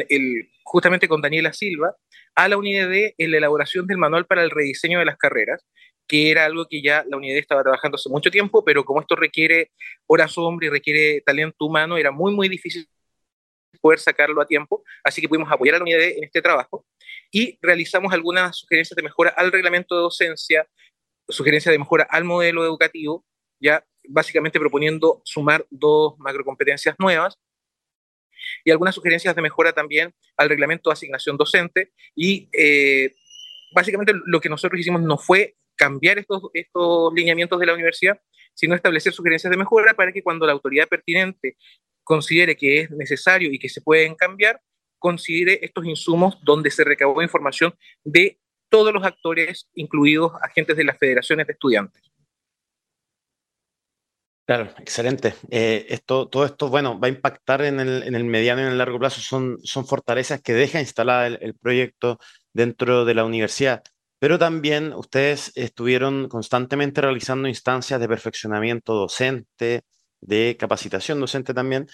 justamente 0.65 1.09
con 1.09 1.23
Daniela 1.23 1.55
Silva, 1.55 1.97
a 2.35 2.47
la 2.47 2.59
UNIDD 2.59 3.15
en 3.17 3.31
la 3.31 3.39
elaboración 3.39 3.87
del 3.87 3.97
manual 3.97 4.27
para 4.27 4.43
el 4.43 4.51
rediseño 4.51 4.99
de 4.99 5.07
las 5.07 5.17
carreras, 5.17 5.65
que 6.07 6.31
era 6.31 6.45
algo 6.45 6.67
que 6.69 6.83
ya 6.83 7.07
la 7.09 7.17
UNIDD 7.17 7.39
estaba 7.39 7.63
trabajando 7.63 7.97
hace 7.97 8.11
mucho 8.11 8.31
tiempo, 8.31 8.63
pero 8.67 8.85
como 8.85 9.01
esto 9.01 9.17
requiere 9.17 9.71
horas 10.07 10.37
hombre 10.37 10.67
y 10.67 10.71
requiere 10.71 11.23
talento 11.23 11.65
humano, 11.65 11.97
era 11.97 12.11
muy, 12.11 12.35
muy 12.35 12.51
difícil 12.51 12.87
poder 13.81 13.99
sacarlo 13.99 14.43
a 14.43 14.47
tiempo, 14.47 14.85
así 15.03 15.23
que 15.23 15.29
pudimos 15.29 15.51
apoyar 15.51 15.77
a 15.77 15.79
la 15.79 15.85
UNIDD 15.85 16.19
en 16.19 16.25
este 16.25 16.43
trabajo. 16.43 16.85
Y 17.33 17.59
realizamos 17.63 18.13
algunas 18.13 18.59
sugerencias 18.59 18.95
de 18.95 19.03
mejora 19.03 19.31
al 19.31 19.51
reglamento 19.51 19.95
de 19.95 20.03
docencia, 20.03 20.69
sugerencias 21.31 21.73
de 21.73 21.79
mejora 21.79 22.07
al 22.11 22.25
modelo 22.25 22.63
educativo, 22.63 23.25
ya 23.59 23.83
básicamente 24.07 24.61
proponiendo 24.61 25.23
sumar 25.25 25.65
dos 25.71 26.19
macrocompetencias 26.19 26.95
nuevas 26.99 27.39
y 28.65 28.71
algunas 28.71 28.95
sugerencias 28.95 29.35
de 29.35 29.43
mejora 29.43 29.73
también 29.73 30.15
al 30.37 30.49
reglamento 30.49 30.91
de 30.91 30.95
asignación 30.95 31.37
docente. 31.37 31.93
Y 32.15 32.49
eh, 32.53 33.15
básicamente 33.73 34.13
lo 34.27 34.41
que 34.41 34.49
nosotros 34.49 34.81
hicimos 34.81 35.03
no 35.03 35.19
fue 35.19 35.57
cambiar 35.77 36.19
estos, 36.19 36.43
estos 36.53 37.13
lineamientos 37.15 37.59
de 37.59 37.67
la 37.67 37.75
universidad, 37.75 38.21
sino 38.55 38.75
establecer 38.75 39.13
sugerencias 39.13 39.51
de 39.51 39.57
mejora 39.57 39.95
para 39.95 40.13
que 40.13 40.23
cuando 40.23 40.47
la 40.47 40.53
autoridad 40.53 40.89
pertinente 40.89 41.57
considere 42.05 42.57
que 42.57 42.81
es 42.81 42.91
necesario 42.91 43.53
y 43.53 43.59
que 43.59 43.69
se 43.69 43.81
pueden 43.81 44.15
cambiar, 44.15 44.61
considere 44.99 45.59
estos 45.63 45.87
insumos 45.87 46.39
donde 46.43 46.71
se 46.71 46.85
recabó 46.85 47.23
información 47.23 47.75
de 48.05 48.39
todos 48.69 48.93
los 48.93 49.05
actores, 49.05 49.69
incluidos 49.75 50.33
agentes 50.43 50.77
de 50.77 50.85
las 50.85 50.99
federaciones 50.99 51.47
de 51.47 51.55
estudiantes. 51.55 52.10
Claro, 54.51 54.69
excelente. 54.79 55.35
Eh, 55.49 55.87
esto, 55.91 56.29
todo 56.29 56.45
esto, 56.45 56.69
bueno, 56.69 56.99
va 56.99 57.07
a 57.07 57.11
impactar 57.11 57.63
en 57.63 57.79
el, 57.79 58.03
en 58.03 58.17
el, 58.17 58.25
mediano 58.25 58.61
y 58.61 58.65
en 58.65 58.73
el 58.73 58.79
largo 58.79 58.99
plazo. 58.99 59.21
Son, 59.21 59.59
son 59.63 59.87
fortalezas 59.87 60.43
que 60.43 60.55
deja 60.55 60.81
instalada 60.81 61.29
el, 61.29 61.55
proyecto 61.55 62.19
dentro 62.53 63.05
de 63.05 63.15
la 63.15 63.25
universidad. 63.25 63.85
Pero 64.19 64.41
también 64.41 64.93
ustedes 64.93 65.53
estuvieron 65.55 66.29
constantemente 66.29 67.01
realizando 67.01 67.47
instancias 67.47 68.01
de 68.01 68.09
perfeccionamiento 68.09 68.95
docente, 68.95 69.83
de 70.21 70.57
capacitación 70.59 71.21
docente 71.21 71.55
también, 71.55 71.87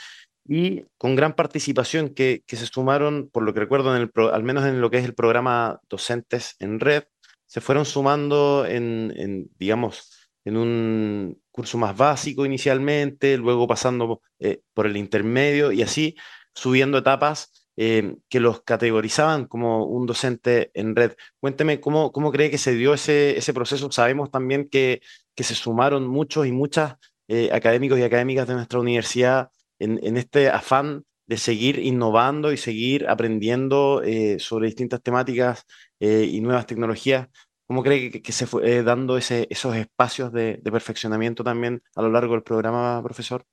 y 0.46 0.84
con 0.96 1.14
gran 1.14 1.34
participación 1.34 2.14
que, 2.14 2.42
que 2.46 2.56
se 2.56 2.64
sumaron, 2.64 3.28
por 3.28 3.42
lo 3.42 3.52
que 3.52 3.60
recuerdo, 3.60 3.94
en 3.94 4.00
el 4.00 4.10
al 4.32 4.44
menos 4.44 4.64
en 4.64 4.80
lo 4.80 4.88
que 4.90 4.96
es 4.96 5.04
el 5.04 5.14
programa 5.14 5.78
Docentes 5.90 6.56
en 6.58 6.80
Red, 6.80 7.04
se 7.44 7.60
fueron 7.60 7.84
sumando 7.84 8.64
en, 8.66 9.12
en 9.14 9.50
digamos, 9.58 10.10
en 10.46 10.56
un 10.56 11.42
curso 11.56 11.78
más 11.78 11.96
básico 11.96 12.44
inicialmente, 12.44 13.38
luego 13.38 13.66
pasando 13.66 14.20
eh, 14.38 14.60
por 14.74 14.86
el 14.86 14.96
intermedio 14.96 15.72
y 15.72 15.82
así 15.82 16.14
subiendo 16.54 16.98
etapas 16.98 17.68
eh, 17.76 18.16
que 18.28 18.40
los 18.40 18.60
categorizaban 18.62 19.46
como 19.46 19.86
un 19.86 20.06
docente 20.06 20.70
en 20.74 20.94
red. 20.94 21.12
Cuénteme 21.40 21.80
cómo, 21.80 22.12
cómo 22.12 22.30
cree 22.30 22.50
que 22.50 22.58
se 22.58 22.74
dio 22.74 22.92
ese, 22.94 23.38
ese 23.38 23.54
proceso. 23.54 23.90
Sabemos 23.90 24.30
también 24.30 24.68
que, 24.68 25.00
que 25.34 25.44
se 25.44 25.54
sumaron 25.54 26.06
muchos 26.06 26.46
y 26.46 26.52
muchas 26.52 26.96
eh, 27.28 27.48
académicos 27.52 27.98
y 27.98 28.02
académicas 28.02 28.46
de 28.46 28.54
nuestra 28.54 28.78
universidad 28.78 29.48
en, 29.78 29.98
en, 30.02 30.18
este 30.18 30.50
afán 30.50 31.04
de 31.26 31.38
seguir 31.38 31.78
innovando 31.78 32.52
y 32.52 32.56
seguir 32.56 33.08
aprendiendo 33.08 34.00
sobre 34.38 34.66
distintas 34.66 35.02
temáticas 35.02 35.64
y 35.98 36.40
nuevas 36.40 36.66
tecnologías. 36.66 37.28
¿Cómo 37.66 37.82
cree 37.82 38.10
que, 38.22 38.32
se 38.32 38.46
fue 38.46 38.78
eh, 38.78 38.82
dando 38.84 39.16
esos 39.18 39.76
espacios 39.76 40.32
de, 40.32 40.60
perfeccionamiento 40.70 41.42
también 41.42 41.82
a 41.96 42.02
lo 42.02 42.10
largo 42.10 42.34
del 42.34 42.44
programa, 42.44 43.02
profesor? 43.02 43.44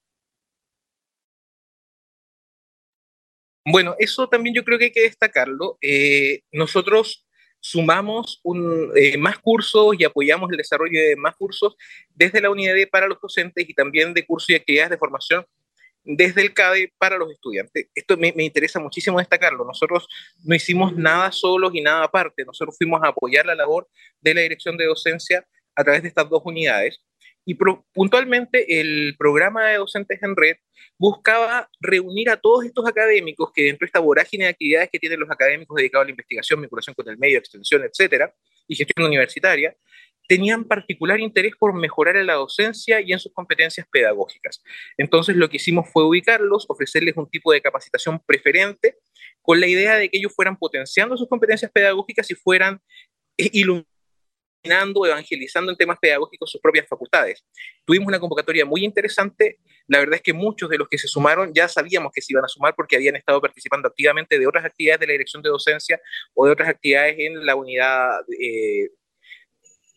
Bueno, 3.66 3.96
eso 3.98 4.28
también 4.30 4.56
yo 4.56 4.64
creo 4.64 4.78
que 4.78 4.86
hay 4.86 4.92
que 4.92 5.02
destacarlo. 5.02 5.78
Eh, 5.82 6.42
nosotros 6.52 7.26
sumamos 7.60 8.40
un, 8.44 8.92
eh, 8.96 9.18
más 9.18 9.40
cursos 9.40 9.96
y 9.98 10.04
apoyamos 10.04 10.52
el 10.52 10.58
desarrollo 10.58 11.00
de 11.00 11.16
más 11.16 11.36
cursos 11.36 11.76
desde 12.14 12.42
la 12.42 12.52
unidad 12.52 12.76
para 12.92 13.08
los 13.08 13.20
docentes 13.20 13.68
y 13.68 13.74
también 13.74 14.14
de 14.14 14.26
cursos 14.26 14.50
y 14.50 14.56
actividades 14.56 14.92
de 14.92 14.98
formación 14.98 15.46
desde 16.04 16.42
el 16.42 16.54
CADE 16.54 16.94
para 16.98 17.18
los 17.18 17.32
estudiantes. 17.32 17.88
Esto 17.96 18.18
me, 18.18 18.34
me, 18.34 18.44
interesa 18.44 18.80
muchísimo 18.80 19.20
destacarlo. 19.20 19.64
Nosotros 19.66 20.08
no 20.44 20.56
hicimos 20.56 20.96
nada 20.96 21.32
solos 21.32 21.72
y 21.74 21.82
nada 21.82 22.04
aparte. 22.04 22.46
Nosotros 22.46 22.76
fuimos 22.78 23.02
a 23.04 23.10
apoyar 23.10 23.46
la 23.46 23.56
labor 23.56 23.88
de 24.22 24.34
la 24.34 24.42
dirección 24.42 24.78
de 24.78 24.86
docencia 24.86 25.48
a 25.76 25.84
través 25.84 26.02
de 26.02 26.10
estas 26.10 26.30
dos 26.30 26.42
unidades. 26.46 27.02
Y 27.46 27.56
puntualmente 27.94 28.80
el 28.80 29.16
programa 29.18 29.68
de 29.68 29.78
docentes 29.78 30.22
en 30.24 30.36
red 30.36 30.56
buscaba 30.98 31.70
reunir 31.82 32.30
a 32.30 32.38
todos 32.38 32.64
estos 32.64 32.88
académicos 32.88 33.52
que 33.54 33.64
dentro 33.64 33.86
de 33.86 33.88
esta 33.88 34.00
vorágine 34.00 34.46
de 34.46 34.52
actividades 34.52 34.90
que 34.90 35.00
tienen 35.00 35.20
los 35.20 35.30
académicos 35.30 35.76
dedicados 35.76 36.04
a 36.04 36.06
la 36.06 36.12
investigación, 36.12 36.62
vinculación 36.62 36.94
con 36.94 37.10
el 37.10 37.18
medio, 37.18 37.40
extensión, 37.40 37.84
etcétera, 37.84 38.34
y 38.66 38.76
gestión 38.76 39.08
universitaria, 39.08 39.76
tenían 40.28 40.64
particular 40.66 41.20
interés 41.20 41.54
por 41.58 41.74
mejorar 41.74 42.18
en 42.18 42.28
la 42.28 42.34
docencia 42.34 43.02
y 43.02 43.14
en 43.14 43.20
sus 43.20 43.34
competencias 43.34 43.88
pedagógicas. 43.92 44.64
Entonces 44.98 45.36
lo 45.36 45.50
que 45.50 45.58
hicimos 45.58 45.90
fue 45.92 46.06
ubicarlos, 46.06 46.66
ofrecerles 46.70 47.18
un 47.18 47.30
tipo 47.30 47.52
de 47.52 47.62
capacitación 47.62 48.20
preferente 48.26 48.98
con 49.42 49.60
la 49.60 49.68
idea 49.68 49.96
de 49.98 50.10
que 50.10 50.18
ellos 50.18 50.34
fueran 50.34 50.58
potenciando 50.58 51.18
sus 51.18 51.28
competencias 51.28 51.72
pedagógicas 51.72 52.30
y 52.32 52.36
fueran 52.36 52.82
iluminando 53.38 53.86
evangelizando 55.06 55.72
en 55.72 55.78
temas 55.78 55.98
pedagógicos 56.00 56.50
sus 56.50 56.62
propias 56.62 56.88
facultades. 56.88 57.44
Tuvimos 57.86 58.08
una 58.08 58.20
convocatoria 58.20 58.66
muy 58.66 58.86
interesante. 58.86 59.60
La 59.88 60.00
verdad 60.00 60.16
es 60.16 60.22
que 60.22 60.32
muchos 60.32 60.70
de 60.70 60.78
los 60.78 60.88
que 60.88 60.98
se 60.98 61.08
sumaron 61.08 61.54
ya 61.54 61.68
sabíamos 61.68 62.14
que 62.14 62.22
se 62.22 62.32
iban 62.32 62.46
a 62.46 62.48
sumar 62.48 62.74
porque 62.76 62.96
habían 62.96 63.18
estado 63.18 63.42
participando 63.42 63.90
activamente 63.90 64.40
de 64.40 64.48
otras 64.48 64.64
actividades 64.64 65.02
de 65.02 65.08
la 65.08 65.12
dirección 65.12 65.42
de 65.42 65.50
docencia 65.50 66.00
o 66.34 66.46
de 66.46 66.54
otras 66.54 66.70
actividades 66.70 67.16
en 67.20 67.46
la 67.46 67.56
unidad 67.56 68.22
eh, 68.40 68.90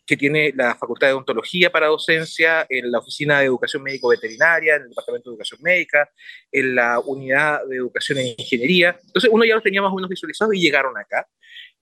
que 0.07 0.17
tiene 0.17 0.53
la 0.55 0.73
Facultad 0.75 1.07
de 1.07 1.13
Odontología 1.13 1.69
para 1.69 1.87
docencia, 1.87 2.65
en 2.69 2.89
la 2.89 2.99
Oficina 2.99 3.39
de 3.39 3.45
Educación 3.45 3.83
Médico-Veterinaria, 3.83 4.77
en 4.77 4.83
el 4.83 4.89
Departamento 4.89 5.29
de 5.29 5.33
Educación 5.33 5.59
Médica, 5.61 6.09
en 6.51 6.75
la 6.75 6.99
Unidad 6.99 7.59
de 7.67 7.75
Educación 7.75 8.19
e 8.19 8.35
Ingeniería. 8.37 8.97
Entonces, 9.05 9.29
uno 9.31 9.43
ya 9.43 9.55
los 9.55 9.63
tenía 9.63 9.81
más 9.81 9.91
visualizados 10.09 10.55
y 10.55 10.61
llegaron 10.61 10.97
acá 10.97 11.27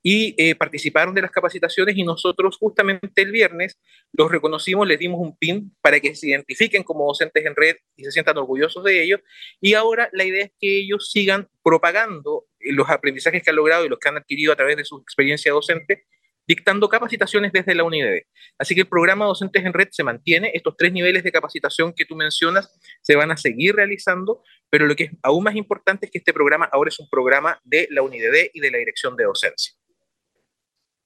y 0.08 0.36
eh, 0.38 0.54
participaron 0.54 1.16
de 1.16 1.24
las 1.24 1.32
capacitaciones 1.32 1.98
y 1.98 2.04
nosotros 2.04 2.58
justamente 2.58 3.24
el 3.24 3.32
viernes 3.32 3.80
los 4.14 4.32
reconocimos, 4.32 4.88
les 4.88 5.00
dimos 5.00 5.20
un 5.20 5.36
pin 5.36 5.76
para 5.82 6.00
que 6.00 6.14
se 6.14 6.30
identifiquen 6.30 6.84
como 6.84 7.08
docentes 7.08 7.44
en 7.44 7.56
red 7.56 7.76
y 7.96 8.04
se 8.04 8.12
sientan 8.12 8.38
orgullosos 8.38 8.84
de 8.84 9.02
ello. 9.02 9.20
Y 9.60 9.74
ahora 9.74 10.08
la 10.14 10.24
idea 10.24 10.46
es 10.46 10.52
que 10.60 10.78
ellos 10.78 11.10
sigan 11.12 11.48
propagando 11.64 12.46
los 12.60 12.88
aprendizajes 12.88 13.42
que 13.42 13.50
han 13.50 13.56
logrado 13.56 13.84
y 13.84 13.90
los 13.90 13.98
que 13.98 14.10
han 14.10 14.18
adquirido 14.18 14.54
a 14.54 14.56
través 14.56 14.78
de 14.78 14.86
su 14.86 14.98
experiencia 14.98 15.52
docente, 15.52 16.06
dictando 16.48 16.90
capacitaciones 16.90 17.52
desde 17.52 17.76
la 17.76 17.84
UNIDB. 17.84 18.24
Así 18.58 18.76
que 18.76 18.82
el 18.82 18.88
programa 18.88 19.26
Docentes 19.26 19.66
en 19.66 19.74
Red 19.74 19.90
se 19.92 20.04
mantiene, 20.04 20.52
estos 20.54 20.76
tres 20.78 20.92
niveles 20.94 21.24
de 21.24 21.32
capacitación 21.32 21.94
que 21.94 22.06
tú 22.06 22.16
mencionas 22.16 22.78
se 23.02 23.16
van 23.16 23.32
a 23.32 23.38
seguir 23.38 23.76
realizando, 23.76 24.44
pero 24.70 24.86
lo 24.86 24.96
que 24.96 25.06
es 25.06 25.12
aún 25.24 25.44
más 25.44 25.56
importante 25.56 26.06
es 26.06 26.12
que 26.12 26.20
este 26.20 26.34
programa 26.34 26.70
ahora 26.72 26.90
es 26.90 27.00
un 27.00 27.10
programa 27.10 27.60
de 27.64 27.88
la 27.92 28.02
UNIDB 28.02 28.52
y 28.54 28.60
de 28.60 28.72
la 28.72 28.78
Dirección 28.78 29.16
de 29.16 29.26
Docencia. 29.26 29.76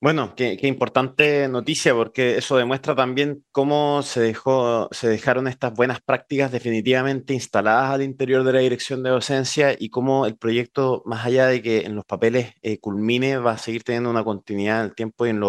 Bueno, 0.02 0.34
qué, 0.34 0.58
importante 0.62 1.50
noticia, 1.50 1.94
porque 1.94 2.38
eso 2.38 2.56
demuestra 2.56 2.96
también 2.96 3.44
cómo 3.52 4.02
se, 4.02 4.22
dejó, 4.22 4.88
se 4.92 5.10
dejaron 5.10 5.46
estas 5.50 5.74
buenas 5.74 6.00
prácticas 6.00 6.54
definitivamente 6.54 7.34
instaladas 7.34 7.92
al 7.92 8.04
interior 8.04 8.46
de 8.46 8.54
la 8.54 8.60
dirección 8.60 9.04
de 9.04 9.10
docencia 9.10 9.76
y 9.78 9.90
cómo 9.90 10.26
el 10.26 10.38
proyecto, 10.38 11.04
más 11.06 11.26
allá 11.26 11.48
de 11.48 11.62
que 11.62 11.82
en 11.82 11.96
los 11.96 12.06
papeles 12.06 12.54
eh, 12.62 12.80
culmine, 12.80 13.40
va 13.40 13.52
a 13.52 13.58
seguir 13.58 13.84
teniendo 13.84 14.10
una 14.10 14.24
continuidad 14.24 14.80
en 14.80 14.86
el 14.86 14.96
tiempo 14.96 15.26
y 15.26 15.32
en, 15.32 15.44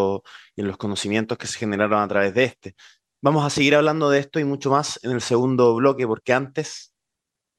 y 0.57 0.61
en 0.62 0.66
los 0.66 0.76
conocimientos 0.76 1.38
que 1.38 1.47
se 1.47 1.57
generaron 1.59 2.00
a 2.02 2.09
través 2.09 2.35
de 2.35 2.42
este. 2.45 2.75
Vamos 3.23 3.45
a 3.45 3.50
seguir 3.50 3.76
hablando 3.76 4.11
de 4.11 4.19
esto 4.19 4.40
y 4.40 4.45
mucho 4.45 4.71
más 4.71 4.99
en 5.04 5.12
el 5.12 5.21
segundo 5.21 5.76
bloque, 5.76 6.09
porque 6.09 6.33
antes 6.33 6.92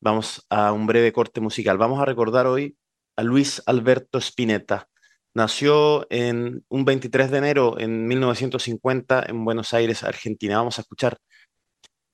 vamos 0.02 0.46
a 0.50 0.74
un 0.74 0.88
breve 0.88 1.14
corte 1.14 1.40
musical. 1.40 1.78
Vamos 1.78 2.02
a 2.02 2.06
recordar 2.06 2.48
hoy 2.48 2.78
a 3.16 3.24
Luis 3.24 3.64
Alberto 3.66 4.18
Spinetta 4.18 4.91
Nació 5.34 6.08
en 6.10 6.66
un 6.68 6.84
23 6.84 7.32
de 7.32 7.38
enero 7.38 7.80
en 7.80 8.06
1950 8.06 9.26
en 9.30 9.46
Buenos 9.46 9.74
Aires, 9.74 10.04
Argentina. 10.04 10.58
Vamos 10.58 10.78
a 10.78 10.82
escuchar 10.82 11.18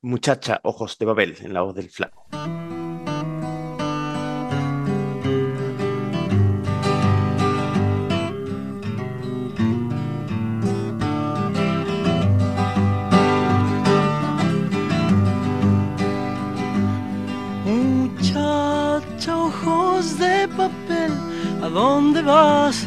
Muchacha, 0.04 0.60
ojos 0.64 1.00
de 1.00 1.08
papel 1.08 1.36
en 1.42 1.54
la 1.54 1.62
voz 1.62 1.74
del 1.74 1.90
flaco. 1.90 2.28
Muchacha, 17.66 19.38
ojos 19.38 20.20
de 20.20 20.48
papel, 20.50 21.12
¿a 21.64 21.70
dónde 21.70 22.22
vas? 22.22 22.87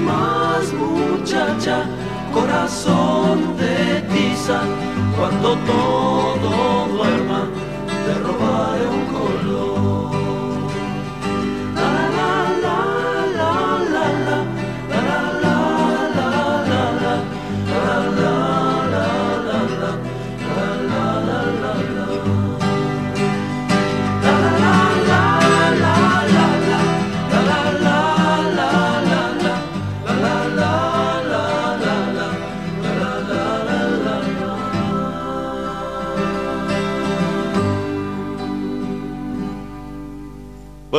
más 0.00 0.72
muchacha, 0.72 1.84
corazón 2.32 3.56
de 3.56 4.00
tiza, 4.12 4.60
cuando 5.16 5.56
todo 5.56 6.86
duerma, 6.96 7.48
te 8.04 8.14
robaré 8.14 8.86
un 8.88 9.04
color. 9.14 10.19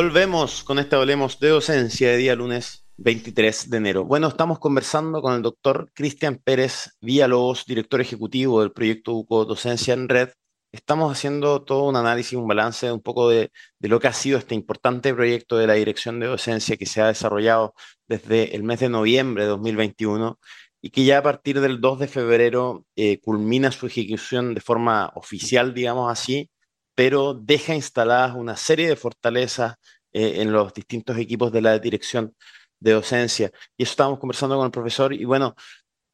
Volvemos 0.02 0.64
con 0.64 0.80
este 0.80 0.96
Hablemos 0.96 1.38
de 1.38 1.50
Docencia 1.50 2.10
de 2.10 2.16
día 2.16 2.34
lunes 2.34 2.84
23 2.96 3.70
de 3.70 3.76
enero. 3.76 4.04
Bueno, 4.04 4.26
estamos 4.26 4.58
conversando 4.58 5.22
con 5.22 5.34
el 5.34 5.42
doctor 5.42 5.92
Cristian 5.94 6.40
Pérez 6.42 6.96
Villalobos, 7.00 7.64
director 7.66 8.00
ejecutivo 8.00 8.60
del 8.62 8.72
proyecto 8.72 9.12
UCO 9.12 9.44
Docencia 9.44 9.94
en 9.94 10.08
Red. 10.08 10.30
Estamos 10.72 11.12
haciendo 11.12 11.62
todo 11.62 11.84
un 11.84 11.94
análisis, 11.94 12.36
un 12.36 12.48
balance 12.48 12.90
un 12.90 13.00
poco 13.00 13.28
de, 13.28 13.52
lo 13.78 14.00
que 14.00 14.08
ha 14.08 14.12
sido 14.12 14.38
este 14.38 14.56
importante 14.56 15.14
proyecto 15.14 15.56
de 15.56 15.68
la 15.68 15.74
Dirección 15.74 16.18
de 16.18 16.26
Docencia 16.26 16.76
que 16.76 16.86
se 16.86 17.00
ha 17.00 17.06
desarrollado 17.06 17.72
desde 18.08 18.56
el 18.56 18.64
mes 18.64 18.80
de 18.80 18.88
noviembre 18.88 19.44
de 19.44 19.50
2021 19.50 20.40
y 20.80 20.90
que 20.90 21.04
ya 21.04 21.18
a 21.18 21.22
partir 21.22 21.60
del 21.60 21.80
2 21.80 22.00
de 22.00 22.08
febrero 22.08 22.84
eh, 22.96 23.20
culmina 23.20 23.70
su 23.70 23.86
ejecución 23.86 24.54
de 24.54 24.60
forma 24.60 25.12
oficial, 25.14 25.72
digamos 25.74 26.10
así, 26.10 26.50
pero 26.94 27.34
deja 27.34 27.74
instaladas 27.74 28.34
una 28.34 28.56
serie 28.56 28.88
de 28.88 28.96
fortalezas 28.96 29.76
eh, 30.12 30.42
en 30.42 30.52
los 30.52 30.74
distintos 30.74 31.16
equipos 31.18 31.52
de 31.52 31.62
la 31.62 31.78
dirección 31.78 32.34
de 32.80 32.92
docencia. 32.92 33.52
Y 33.76 33.84
eso 33.84 33.92
estábamos 33.92 34.18
conversando 34.18 34.56
con 34.56 34.66
el 34.66 34.72
profesor 34.72 35.14
y 35.14 35.24
bueno, 35.24 35.54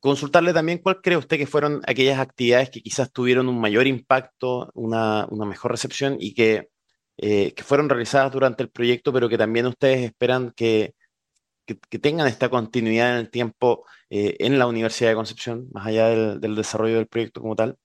consultarle 0.01 0.53
también 0.53 0.79
cuál 0.79 1.01
cree 1.03 1.17
usted 1.17 1.39
que 1.39 1.47
fueron 1.47 1.83
aquellas 1.87 2.19
actividades 2.21 2.71
que 2.71 2.83
quizás 2.83 3.13
tuvieron 3.13 3.49
un 3.49 3.61
mayor 3.61 3.87
impacto, 3.87 4.71
una, 4.75 5.27
mejor 5.31 5.73
recepción 5.73 6.17
y 6.21 6.35
que, 6.35 6.71
eh, 7.17 7.55
que, 7.55 7.63
fueron 7.65 7.89
realizadas 7.89 8.33
durante 8.33 8.63
el 8.63 8.71
proyecto, 8.71 9.13
pero 9.13 9.29
que 9.29 9.39
también 9.39 9.67
ustedes 9.67 10.05
esperan 10.05 10.53
que, 10.57 10.95
que, 11.67 11.99
tengan 11.99 12.29
esta 12.29 12.49
continuidad 12.49 13.13
en 13.13 13.19
el 13.19 13.31
tiempo 13.31 13.85
eh, 14.11 14.37
en 14.41 14.59
la 14.59 14.67
Universidad 14.67 15.11
de 15.11 15.17
Concepción, 15.17 15.69
más 15.73 15.87
allá 15.87 16.09
del, 16.09 16.41
del 16.41 16.55
desarrollo 16.57 16.97
del 16.97 17.09
proyecto 17.09 17.41
como 17.41 17.57
tal. 17.57 17.77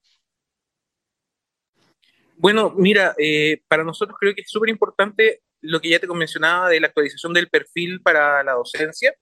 Bueno, 2.37 2.73
mira, 2.75 3.15
eh, 3.17 3.61
para 3.67 3.83
nosotros 3.83 4.17
creo 4.19 4.33
que 4.33 4.41
es 4.41 4.49
súper 4.49 4.69
importante 4.69 5.41
lo 5.61 5.79
que 5.79 5.89
ya 5.89 5.99
te 5.99 6.07
mencionaba 6.07 6.69
de 6.69 6.79
la 6.79 6.87
actualización 6.87 7.33
del 7.33 7.47
perfil 7.47 8.01
para 8.01 8.43
la 8.43 8.53
docencia, 8.53 9.15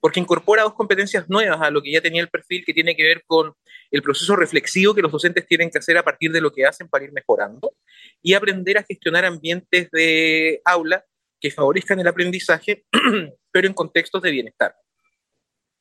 porque 0.00 0.20
incorpora 0.20 0.62
dos 0.62 0.74
competencias 0.74 1.28
nuevas 1.28 1.60
a 1.60 1.70
lo 1.70 1.82
que 1.82 1.92
ya 1.92 2.00
tenía 2.00 2.22
el 2.22 2.28
perfil, 2.28 2.64
que 2.64 2.72
tiene 2.72 2.96
que 2.96 3.02
ver 3.02 3.24
con 3.26 3.54
el 3.90 4.02
proceso 4.02 4.36
reflexivo 4.36 4.94
que 4.94 5.02
los 5.02 5.12
docentes 5.12 5.46
tienen 5.46 5.70
que 5.70 5.78
hacer 5.78 5.98
a 5.98 6.02
partir 6.02 6.32
de 6.32 6.40
lo 6.40 6.52
que 6.52 6.64
hacen 6.64 6.88
para 6.88 7.04
ir 7.04 7.12
mejorando 7.12 7.74
y 8.22 8.34
aprender 8.34 8.78
a 8.78 8.82
gestionar 8.82 9.24
ambientes 9.24 9.90
de 9.90 10.60
aula 10.64 11.04
que 11.40 11.50
favorezcan 11.50 12.00
el 12.00 12.06
aprendizaje, 12.06 12.86
pero 13.50 13.66
en 13.66 13.74
contextos 13.74 14.22
de 14.22 14.30
bienestar. 14.30 14.74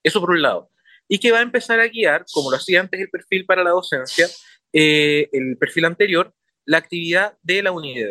Eso 0.03 0.19
por 0.19 0.31
un 0.31 0.41
lado. 0.41 0.69
Y 1.07 1.19
que 1.19 1.31
va 1.31 1.39
a 1.39 1.43
empezar 1.43 1.79
a 1.79 1.87
guiar, 1.87 2.25
como 2.33 2.51
lo 2.51 2.57
hacía 2.57 2.81
antes 2.81 2.99
el 2.99 3.09
perfil 3.09 3.45
para 3.45 3.63
la 3.63 3.69
docencia, 3.69 4.27
eh, 4.73 5.29
el 5.31 5.57
perfil 5.57 5.85
anterior, 5.85 6.33
la 6.65 6.77
actividad 6.77 7.37
de 7.41 7.63
la 7.63 7.71
unidad. 7.71 8.09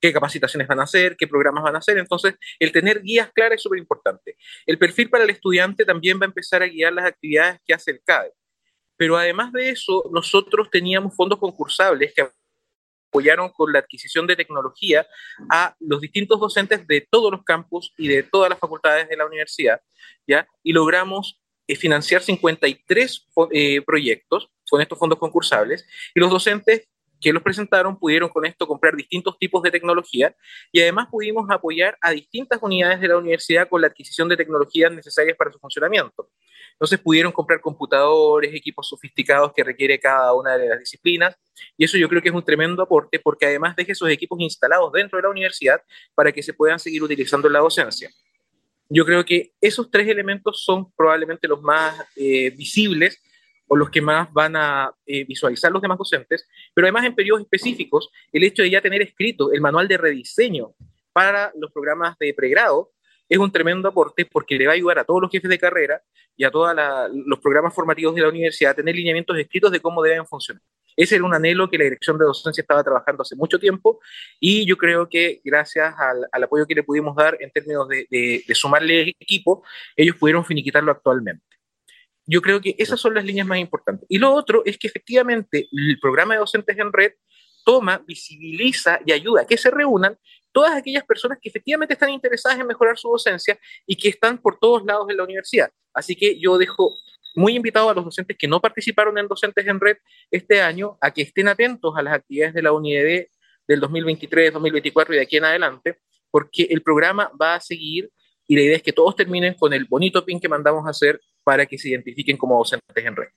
qué 0.00 0.12
capacitaciones 0.12 0.68
van 0.68 0.80
a 0.80 0.82
hacer, 0.82 1.16
qué 1.16 1.26
programas 1.26 1.64
van 1.64 1.76
a 1.76 1.78
hacer. 1.78 1.96
Entonces, 1.96 2.34
el 2.58 2.72
tener 2.72 3.00
guías 3.02 3.32
claras 3.32 3.56
es 3.56 3.62
súper 3.62 3.78
importante. 3.78 4.36
El 4.66 4.78
perfil 4.78 5.08
para 5.08 5.24
el 5.24 5.30
estudiante 5.30 5.84
también 5.84 6.18
va 6.20 6.24
a 6.24 6.26
empezar 6.26 6.62
a 6.62 6.66
guiar 6.66 6.92
las 6.92 7.06
actividades 7.06 7.58
que 7.64 7.72
hace 7.72 7.92
el 7.92 8.02
CADE. 8.04 8.32
Pero 8.96 9.16
además 9.16 9.52
de 9.52 9.70
eso, 9.70 10.04
nosotros 10.12 10.68
teníamos 10.70 11.16
fondos 11.16 11.38
concursables 11.38 12.12
que 12.14 12.28
apoyaron 13.14 13.48
con 13.50 13.72
la 13.72 13.78
adquisición 13.78 14.26
de 14.26 14.36
tecnología 14.36 15.06
a 15.50 15.74
los 15.80 16.00
distintos 16.00 16.38
docentes 16.40 16.86
de 16.86 17.06
todos 17.08 17.30
los 17.30 17.44
campus 17.44 17.92
y 17.96 18.08
de 18.08 18.24
todas 18.24 18.50
las 18.50 18.58
facultades 18.58 19.08
de 19.08 19.16
la 19.16 19.24
universidad, 19.24 19.80
¿ya? 20.26 20.46
Y 20.62 20.72
logramos 20.72 21.40
eh, 21.66 21.76
financiar 21.76 22.22
53 22.22 23.28
eh, 23.52 23.82
proyectos 23.82 24.50
con 24.68 24.80
estos 24.80 24.98
fondos 24.98 25.18
concursables 25.18 25.86
y 26.14 26.20
los 26.20 26.30
docentes 26.30 26.88
que 27.24 27.32
los 27.32 27.42
presentaron 27.42 27.98
pudieron 27.98 28.28
con 28.28 28.44
esto 28.44 28.66
comprar 28.66 28.94
distintos 28.94 29.38
tipos 29.38 29.62
de 29.62 29.70
tecnología 29.70 30.36
y 30.70 30.82
además 30.82 31.08
pudimos 31.10 31.46
apoyar 31.50 31.96
a 32.02 32.10
distintas 32.10 32.58
unidades 32.60 33.00
de 33.00 33.08
la 33.08 33.16
universidad 33.16 33.66
con 33.66 33.80
la 33.80 33.86
adquisición 33.86 34.28
de 34.28 34.36
tecnologías 34.36 34.92
necesarias 34.92 35.34
para 35.34 35.50
su 35.50 35.58
funcionamiento. 35.58 36.28
Entonces 36.72 37.00
pudieron 37.00 37.32
comprar 37.32 37.62
computadores, 37.62 38.54
equipos 38.54 38.86
sofisticados 38.90 39.54
que 39.54 39.64
requiere 39.64 39.98
cada 39.98 40.34
una 40.34 40.58
de 40.58 40.68
las 40.68 40.78
disciplinas 40.78 41.34
y 41.78 41.84
eso 41.86 41.96
yo 41.96 42.10
creo 42.10 42.20
que 42.20 42.28
es 42.28 42.34
un 42.34 42.44
tremendo 42.44 42.82
aporte 42.82 43.18
porque 43.18 43.46
además 43.46 43.74
deja 43.74 43.92
esos 43.92 44.10
equipos 44.10 44.38
instalados 44.40 44.92
dentro 44.92 45.16
de 45.16 45.22
la 45.22 45.30
universidad 45.30 45.80
para 46.14 46.30
que 46.30 46.42
se 46.42 46.52
puedan 46.52 46.78
seguir 46.78 47.02
utilizando 47.02 47.46
en 47.46 47.54
la 47.54 47.60
docencia. 47.60 48.10
Yo 48.90 49.06
creo 49.06 49.24
que 49.24 49.54
esos 49.62 49.90
tres 49.90 50.08
elementos 50.08 50.62
son 50.62 50.92
probablemente 50.92 51.48
los 51.48 51.62
más 51.62 51.98
eh, 52.16 52.50
visibles 52.50 53.18
o 53.66 53.76
los 53.76 53.90
que 53.90 54.00
más 54.00 54.32
van 54.32 54.56
a 54.56 54.92
eh, 55.06 55.24
visualizar 55.24 55.72
los 55.72 55.82
demás 55.82 55.98
docentes, 55.98 56.46
pero 56.74 56.86
además 56.86 57.04
en 57.04 57.14
periodos 57.14 57.42
específicos, 57.42 58.10
el 58.32 58.44
hecho 58.44 58.62
de 58.62 58.70
ya 58.70 58.80
tener 58.80 59.02
escrito 59.02 59.52
el 59.52 59.60
manual 59.60 59.88
de 59.88 59.96
rediseño 59.96 60.74
para 61.12 61.52
los 61.56 61.72
programas 61.72 62.18
de 62.18 62.34
pregrado 62.34 62.92
es 63.28 63.38
un 63.38 63.50
tremendo 63.50 63.88
aporte 63.88 64.26
porque 64.26 64.56
le 64.56 64.66
va 64.66 64.72
a 64.72 64.74
ayudar 64.74 64.98
a 64.98 65.04
todos 65.04 65.22
los 65.22 65.30
jefes 65.30 65.48
de 65.48 65.58
carrera 65.58 66.02
y 66.36 66.44
a 66.44 66.50
todos 66.50 66.76
los 67.12 67.38
programas 67.38 67.74
formativos 67.74 68.14
de 68.14 68.22
la 68.22 68.28
universidad 68.28 68.72
a 68.72 68.74
tener 68.74 68.94
lineamientos 68.94 69.38
escritos 69.38 69.72
de 69.72 69.80
cómo 69.80 70.02
deben 70.02 70.26
funcionar. 70.26 70.62
Ese 70.96 71.16
era 71.16 71.24
un 71.24 71.34
anhelo 71.34 71.68
que 71.68 71.78
la 71.78 71.84
dirección 71.84 72.18
de 72.18 72.24
docencia 72.24 72.60
estaba 72.60 72.84
trabajando 72.84 73.22
hace 73.22 73.34
mucho 73.34 73.58
tiempo 73.58 74.00
y 74.38 74.64
yo 74.66 74.76
creo 74.76 75.08
que 75.08 75.40
gracias 75.42 75.94
al, 75.98 76.42
apoyo 76.42 76.66
que 76.66 76.74
le 76.74 76.84
pudimos 76.84 77.16
dar 77.16 77.36
en 77.40 77.50
términos 77.50 77.88
de, 77.88 78.06
de 78.10 78.54
sumarle 78.54 79.14
equipo, 79.18 79.64
ellos 79.96 80.16
pudieron 80.16 80.44
finiquitarlo 80.44 80.92
actualmente. 80.92 81.53
Yo 82.26 82.40
creo 82.40 82.60
que 82.60 82.74
esas 82.78 83.00
son 83.00 83.14
las 83.14 83.24
líneas 83.24 83.46
más 83.46 83.58
importantes. 83.58 84.06
Y 84.08 84.18
lo 84.18 84.32
otro 84.32 84.62
es 84.64 84.78
que 84.78 84.86
efectivamente 84.86 85.68
el 85.70 85.98
programa 86.00 86.34
de 86.34 86.40
docentes 86.40 86.78
en 86.78 86.92
red 86.92 87.12
toma, 87.64 88.02
visibiliza 88.06 89.00
y 89.04 89.12
ayuda 89.12 89.42
a 89.42 89.46
que 89.46 89.56
se 89.56 89.70
reúnan 89.70 90.18
todas 90.52 90.76
aquellas 90.76 91.04
personas 91.04 91.38
que 91.40 91.48
efectivamente 91.48 91.94
están 91.94 92.10
interesadas 92.10 92.60
en 92.60 92.66
mejorar 92.66 92.96
su 92.96 93.08
docencia 93.08 93.58
y 93.86 93.96
que 93.96 94.08
están 94.08 94.38
por 94.38 94.58
todos 94.58 94.84
lados 94.84 95.06
de 95.06 95.14
la 95.14 95.24
universidad. 95.24 95.70
Así 95.92 96.14
que 96.14 96.38
yo 96.38 96.58
dejo 96.58 96.94
muy 97.34 97.56
invitado 97.56 97.90
a 97.90 97.94
los 97.94 98.04
docentes 98.04 98.36
que 98.38 98.46
no 98.46 98.60
participaron 98.60 99.18
en 99.18 99.26
Docentes 99.26 99.66
en 99.66 99.80
Red 99.80 99.96
este 100.30 100.60
año 100.60 100.96
a 101.00 101.10
que 101.10 101.22
estén 101.22 101.48
atentos 101.48 101.92
a 101.96 102.02
las 102.02 102.14
actividades 102.14 102.54
de 102.54 102.62
la 102.62 102.72
UNID 102.72 103.26
del 103.66 103.80
2023, 103.80 104.52
2024 104.52 105.14
y 105.14 105.16
de 105.16 105.22
aquí 105.22 105.36
en 105.36 105.44
adelante, 105.44 105.98
porque 106.30 106.64
el 106.70 106.82
programa 106.82 107.30
va 107.40 107.56
a 107.56 107.60
seguir 107.60 108.10
y 108.46 108.54
la 108.54 108.62
idea 108.62 108.76
es 108.76 108.82
que 108.82 108.92
todos 108.92 109.16
terminen 109.16 109.54
con 109.54 109.72
el 109.72 109.86
bonito 109.86 110.24
pin 110.24 110.38
que 110.38 110.48
mandamos 110.48 110.86
a 110.86 110.90
hacer 110.90 111.20
para 111.44 111.66
que 111.66 111.78
se 111.78 111.90
identifiquen 111.90 112.36
como 112.36 112.58
docentes 112.58 113.04
en 113.04 113.16
red. 113.16 113.28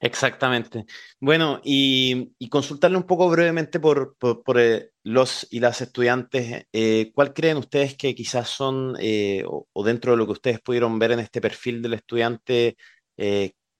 Exactamente. 0.00 0.84
Bueno, 1.20 1.60
y, 1.64 2.32
consultarle 2.50 2.96
un 2.96 3.02
poco 3.02 3.28
brevemente 3.28 3.80
por, 3.80 4.16
eh, 4.56 4.90
los 5.02 5.46
y 5.50 5.58
las 5.58 5.80
estudiantes, 5.80 6.66
eh, 6.72 7.10
¿cuál 7.14 7.34
creen 7.34 7.56
ustedes 7.56 7.96
que 7.96 8.14
quizás 8.14 8.48
son, 8.48 8.94
eh, 9.00 9.42
o, 9.46 9.84
dentro 9.84 10.12
de 10.12 10.18
lo 10.18 10.26
que 10.26 10.32
ustedes 10.32 10.60
pudieron 10.60 10.98
ver 11.00 11.12
en 11.12 11.20
este 11.20 11.40
perfil 11.40 11.82
del 11.82 11.94
estudiante, 11.94 12.76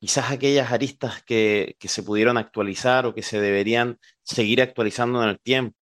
quizás 0.01 0.31
aquellas 0.31 0.73
aristas 0.73 1.23
que, 1.25 1.77
que 1.79 1.89
se 1.89 2.03
pudieron 2.03 2.37
actualizar 2.37 3.07
o 3.07 3.15
que 3.15 3.23
se 3.23 3.41
deberían 3.41 3.99
seguir 4.23 4.61
actualizando 4.63 5.23
en 5.23 5.31
el 5.31 5.41
tiempo? 5.41 5.77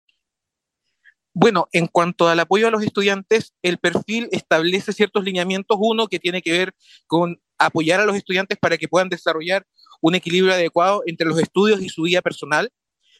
Bueno, 1.36 1.68
en 1.72 1.88
cuanto 1.88 2.28
al 2.28 2.40
apoyo 2.40 2.68
a 2.68 2.72
los 2.72 2.84
estudiantes, 2.84 3.54
el 3.64 3.80
perfil 3.80 4.30
establece 4.32 4.94
ciertos 4.94 5.24
lineamientos. 5.24 5.78
Uno 5.80 6.08
que 6.08 6.20
tiene 6.20 6.44
que 6.44 6.52
ver 6.52 6.74
con 7.08 7.42
apoyar 7.58 8.00
a 8.00 8.06
los 8.06 8.16
estudiantes 8.16 8.58
para 8.60 8.78
que 8.78 8.88
puedan 8.88 9.10
desarrollar 9.10 9.66
un 10.02 10.14
equilibrio 10.16 10.54
adecuado 10.54 11.02
entre 11.08 11.28
los 11.28 11.40
estudios 11.40 11.82
y 11.82 11.90
su 11.90 12.04
vida 12.04 12.22
personal, 12.22 12.72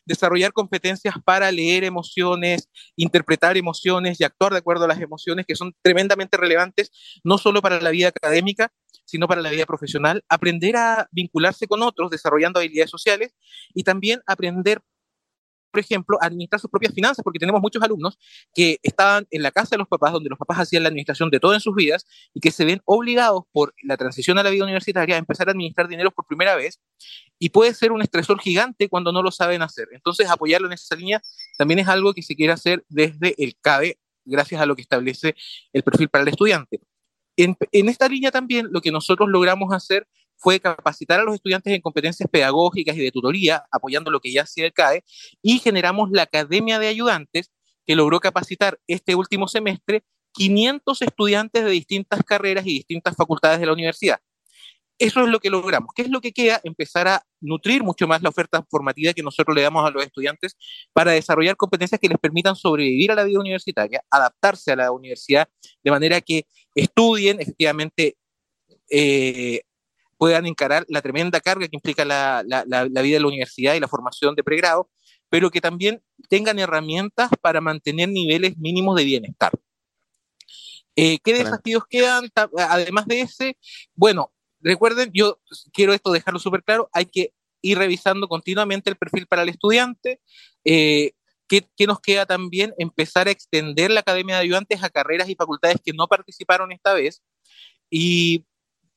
desarrollar 0.06 0.54
competencias 0.54 1.16
para 1.26 1.52
leer 1.52 1.84
emociones, 1.86 2.70
interpretar 2.96 3.58
emociones 3.58 4.20
y 4.20 4.26
actuar 4.26 4.52
de 4.52 4.60
acuerdo 4.60 4.86
a 4.86 4.90
las 4.90 5.00
emociones 5.00 5.46
que 5.48 5.56
son 5.56 5.74
tremendamente 5.82 6.38
relevantes, 6.38 6.92
no 7.24 7.38
solo 7.40 7.62
para 7.62 7.82
la 7.82 7.90
vida 7.90 8.10
académica, 8.10 8.72
sino 9.06 9.28
para 9.28 9.42
la 9.42 9.50
vida 9.50 9.66
profesional, 9.66 10.24
aprender 10.30 10.76
a 10.76 11.08
vincularse 11.12 11.68
con 11.68 11.82
otros, 11.82 12.12
desarrollando 12.12 12.60
habilidades 12.60 12.92
sociales 12.92 13.34
y 13.74 13.84
también 13.84 14.22
aprender 14.28 14.82
por 15.74 15.80
ejemplo, 15.80 16.20
administrar 16.22 16.62
sus 16.62 16.70
propias 16.70 16.94
finanzas, 16.94 17.24
porque 17.24 17.40
tenemos 17.40 17.60
muchos 17.60 17.82
alumnos 17.82 18.20
que 18.54 18.78
estaban 18.84 19.26
en 19.32 19.42
la 19.42 19.50
casa 19.52 19.72
de 19.72 19.80
los 19.80 19.88
papás, 19.88 20.14
donde 20.14 20.30
los 20.30 20.38
papás 20.38 20.60
hacían 20.60 20.84
la 20.84 20.90
administración 20.90 21.32
de 21.32 21.40
todo 21.40 21.56
en 21.56 21.60
sus 21.60 21.74
vidas 21.74 22.06
y 22.32 22.42
que 22.42 22.52
se 22.52 22.64
ven 22.64 22.80
obligados 22.86 23.46
por 23.52 23.74
la 23.82 23.98
transición 23.98 24.38
a 24.38 24.44
la 24.44 24.52
vida 24.52 24.66
universitaria 24.66 25.16
a 25.16 25.18
empezar 25.18 25.48
a 25.48 25.52
administrar 25.52 25.88
dinero 25.88 26.12
por 26.12 26.28
primera 26.28 26.56
vez 26.56 26.80
y 27.40 27.50
puede 27.50 27.74
ser 27.74 27.92
un 27.92 28.04
estresor 28.04 28.40
gigante 28.40 28.88
cuando 28.88 29.12
no 29.12 29.24
lo 29.24 29.32
saben 29.32 29.64
hacer. 29.64 29.88
Entonces, 29.94 30.30
apoyarlo 30.30 30.68
en 30.68 30.74
esa 30.74 30.96
línea 30.96 31.24
también 31.58 31.80
es 31.80 31.88
algo 31.88 32.14
que 32.14 32.22
se 32.22 32.36
quiere 32.36 32.54
hacer 32.54 32.86
desde 32.88 33.34
el 33.44 33.58
CABE, 33.60 33.98
gracias 34.26 34.62
a 34.62 34.68
lo 34.68 34.76
que 34.76 34.84
establece 34.84 35.36
el 35.74 35.82
perfil 35.82 36.08
para 36.10 36.22
el 36.22 36.28
estudiante. 36.28 36.82
En, 37.36 37.58
en 37.72 37.90
esta 37.90 38.08
línea 38.08 38.30
también 38.30 38.68
lo 38.70 38.80
que 38.80 38.92
nosotros 38.92 39.28
logramos 39.28 39.74
hacer 39.74 40.08
fue 40.44 40.60
capacitar 40.60 41.22
a 41.22 41.24
los 41.24 41.36
estudiantes 41.36 41.74
en 41.74 41.82
competencias 41.82 42.30
pedagógicas 42.30 42.98
y 42.98 43.00
de 43.00 43.12
tutoría, 43.12 43.64
apoyando 43.72 44.12
lo 44.12 44.20
que 44.20 44.32
ya 44.32 44.42
hacía 44.42 44.66
el 44.66 44.74
CAE, 44.74 45.04
y 45.42 45.60
generamos 45.60 46.10
la 46.12 46.24
Academia 46.24 46.80
de 46.80 46.90
Ayudantes, 46.90 47.52
que 47.86 47.96
logró 47.96 48.20
capacitar 48.20 48.78
este 48.86 49.16
último 49.16 49.48
semestre 49.48 50.04
500 50.34 51.02
estudiantes 51.02 51.64
de 51.64 51.72
distintas 51.72 52.22
carreras 52.24 52.66
y 52.68 52.74
distintas 52.74 53.16
facultades 53.16 53.60
de 53.60 53.68
la 53.68 53.74
universidad. 53.74 54.20
eso 55.00 55.24
es 55.24 55.30
lo 55.30 55.40
que 55.40 55.50
logramos. 55.50 55.90
¿Qué 55.96 56.04
es 56.04 56.10
lo 56.10 56.22
que 56.22 56.32
queda? 56.32 56.62
Empezar 56.64 57.08
a 57.08 57.24
nutrir 57.42 57.84
mucho 57.84 58.08
más 58.08 58.22
la 58.22 58.30
oferta 58.30 58.64
formativa 58.70 59.14
que 59.14 59.24
nosotros 59.24 59.56
le 59.56 59.64
damos 59.64 59.86
a 59.86 59.92
los 59.92 60.04
estudiantes 60.04 60.56
para 60.94 61.12
desarrollar 61.12 61.56
competencias 61.58 62.00
que 62.00 62.08
les 62.08 62.18
permitan 62.20 62.56
sobrevivir 62.56 63.12
a 63.12 63.16
la 63.16 63.24
vida 63.24 63.40
universitaria, 63.40 64.04
adaptarse 64.10 64.72
a 64.72 64.76
la 64.76 64.92
universidad, 64.92 65.50
de 65.84 65.92
manera 65.92 66.22
que 66.22 66.46
estudien, 66.76 67.42
efectivamente, 67.42 68.18
eh, 68.90 69.62
puedan 70.24 70.46
encarar 70.46 70.86
la 70.88 71.02
tremenda 71.02 71.42
carga 71.42 71.68
que 71.68 71.76
implica 71.76 72.06
la, 72.06 72.44
vida 72.46 73.16
de 73.18 73.20
la 73.20 73.28
universidad 73.28 73.74
y 73.74 73.82
la 73.82 73.90
formación 73.90 74.36
de 74.36 74.44
pregrado, 74.46 74.90
pero 75.28 75.52
que 75.52 75.60
también 75.60 76.02
tengan 76.30 76.60
herramientas 76.60 77.30
para 77.42 77.60
mantener 77.60 78.08
niveles 78.08 78.58
mínimos 78.58 78.96
de 78.96 79.04
bienestar. 79.04 79.52
Eh, 80.96 81.20
¿Qué 81.22 81.34
desafíos 81.34 81.84
quedan? 81.90 82.30
Además 82.58 83.06
de 83.06 83.20
ese, 83.20 83.58
bueno, 83.96 84.32
recuerden, 84.62 85.12
yo 85.14 85.42
quiero 85.74 85.94
esto 85.94 86.14
dejarlo 86.14 86.40
súper 86.40 86.64
claro, 86.64 86.90
hay 86.94 87.08
que 87.08 87.34
ir 87.62 87.78
revisando 87.78 88.30
continuamente 88.30 88.90
el 88.90 88.96
perfil 88.96 89.28
para 89.28 89.42
el 89.42 89.50
estudiante. 89.50 90.22
Eh, 90.64 91.12
¿qué, 91.50 91.86
nos 91.86 92.00
queda 92.00 92.26
también? 92.26 92.74
Empezar 92.78 93.28
a 93.28 93.32
extender 93.32 93.92
la 93.92 94.00
Academia 94.00 94.36
de 94.36 94.44
Ayudantes 94.44 94.82
a 94.84 94.90
carreras 94.90 95.28
y 95.28 95.36
facultades 95.36 95.82
que 95.84 95.92
no 95.92 96.08
participaron 96.08 96.72
esta 96.72 96.94
vez 96.94 97.22
y 97.90 98.46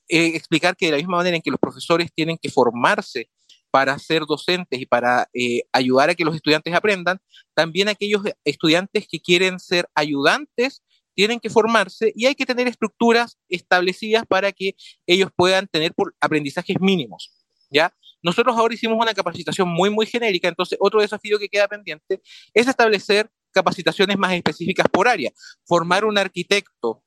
eh, 0.09 0.33
explicar 0.35 0.77
que 0.77 0.87
de 0.87 0.93
la 0.93 0.99
misma 0.99 1.17
manera 1.17 1.37
en 1.37 1.43
que 1.43 1.51
los 1.51 1.61
profesores 1.61 2.11
tienen 2.15 2.39
que 2.39 2.51
formarse 2.51 3.29
para 3.71 3.99
ser 3.99 4.23
docentes 4.27 4.81
y 4.81 4.87
para 4.87 5.29
eh, 5.35 5.63
ayudar 5.73 6.11
a 6.11 6.15
que 6.15 6.25
los 6.25 6.35
estudiantes 6.35 6.73
aprendan, 6.75 7.19
también 7.55 7.89
aquellos 7.89 8.23
estudiantes 8.45 9.07
que 9.07 9.21
quieren 9.21 9.59
ser 9.59 9.89
ayudantes 9.95 10.83
tienen 11.15 11.41
que 11.41 11.51
formarse 11.51 12.13
y 12.15 12.27
hay 12.27 12.35
que 12.35 12.47
tener 12.47 12.69
estructuras 12.69 13.39
establecidas 13.49 14.25
para 14.27 14.53
que 14.53 14.77
ellos 15.07 15.31
puedan 15.35 15.67
tener 15.67 15.93
aprendizajes 16.21 16.77
mínimos. 16.81 17.33
¿ya? 17.71 17.93
Nosotros 18.23 18.57
ahora 18.57 18.75
hicimos 18.75 18.99
una 19.01 19.15
capacitación 19.15 19.69
muy, 19.69 19.91
muy 19.91 20.07
genérica, 20.07 20.49
entonces 20.49 20.79
otro 20.81 21.01
desafío 21.01 21.39
que 21.39 21.49
queda 21.49 21.69
pendiente 21.69 22.21
es 22.55 22.69
establecer 22.69 23.31
capacitaciones 23.51 24.19
más 24.19 24.33
específicas 24.33 24.87
por 24.91 25.09
área. 25.09 25.33
Formar 25.65 26.05
un 26.05 26.19
arquitecto, 26.19 27.03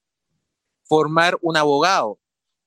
formar 0.83 1.37
un 1.41 1.57
abogado 1.57 2.19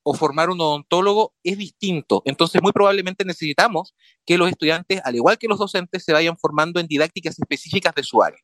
o 0.03 0.15
formar 0.15 0.51
un 0.51 0.61
odontólogo 0.61 1.35
es 1.43 1.59
distinto. 1.59 2.23
Entonces, 2.25 2.61
muy 2.63 2.73
probablemente 2.73 3.25
necesitamos 3.25 3.95
que 4.27 4.39
los 4.39 4.49
estudiantes, 4.49 5.01
al 5.05 5.17
igual 5.17 5.39
que 5.39 5.49
los 5.49 5.59
docentes, 5.59 6.05
se 6.05 6.13
vayan 6.13 6.37
formando 6.37 6.81
en 6.81 6.87
didácticas 6.87 7.39
específicas 7.39 7.95
de 7.95 8.03
su 8.03 8.23
área. 8.23 8.41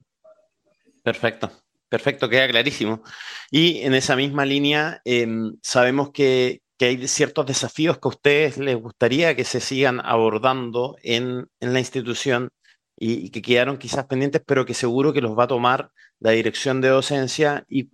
Perfecto. 1.02 1.50
Perfecto, 1.88 2.28
queda 2.28 2.48
clarísimo. 2.48 3.02
Y 3.50 3.80
en 3.80 3.94
esa 3.94 4.14
misma 4.14 4.44
línea, 4.44 5.00
em, 5.04 5.56
sabemos 5.62 6.10
que, 6.12 6.62
hay 6.80 7.08
ciertos 7.08 7.44
desafíos 7.46 7.98
que 7.98 8.06
a 8.06 8.10
ustedes 8.10 8.56
les 8.56 8.76
gustaría 8.76 9.34
que 9.34 9.42
se 9.44 9.60
sigan 9.60 10.00
abordando 10.04 10.96
en, 11.02 11.48
la 11.58 11.80
institución 11.80 12.50
y, 12.96 13.30
que 13.30 13.42
quedaron 13.42 13.78
quizás 13.78 14.06
pendientes, 14.06 14.42
pero 14.46 14.64
que 14.64 14.74
seguro 14.74 15.12
que 15.12 15.20
los 15.20 15.36
va 15.36 15.44
a 15.44 15.48
tomar 15.48 15.90
la 16.20 16.30
dirección 16.32 16.80
de 16.80 16.88
docencia. 16.88 17.64
Y 17.68 17.88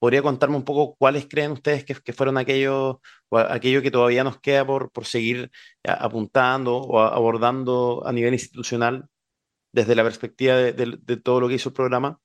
podría 0.00 0.22
contarme 0.22 0.56
un 0.56 0.64
poco 0.64 0.96
cuáles 0.96 1.26
creen 1.28 1.52
ustedes 1.52 1.84
que, 1.84 2.12
fueron 2.12 2.38
aquellos, 2.38 2.96
aquello 3.30 3.82
que 3.82 3.92
todavía 3.92 4.24
nos 4.24 4.40
queda 4.40 4.66
por, 4.66 4.90
por 4.90 5.04
seguir 5.04 5.50
apuntando 5.84 6.78
o 6.78 7.00
abordando 7.00 8.02
a 8.04 8.12
nivel 8.12 8.34
institucional 8.34 9.06
desde 9.72 9.94
la 9.94 10.02
perspectiva 10.02 10.56
de 10.56 11.16
todo 11.22 11.40
lo 11.40 11.48
que 11.48 11.54
hizo 11.54 11.68
el 11.68 11.74
programa. 11.74 12.18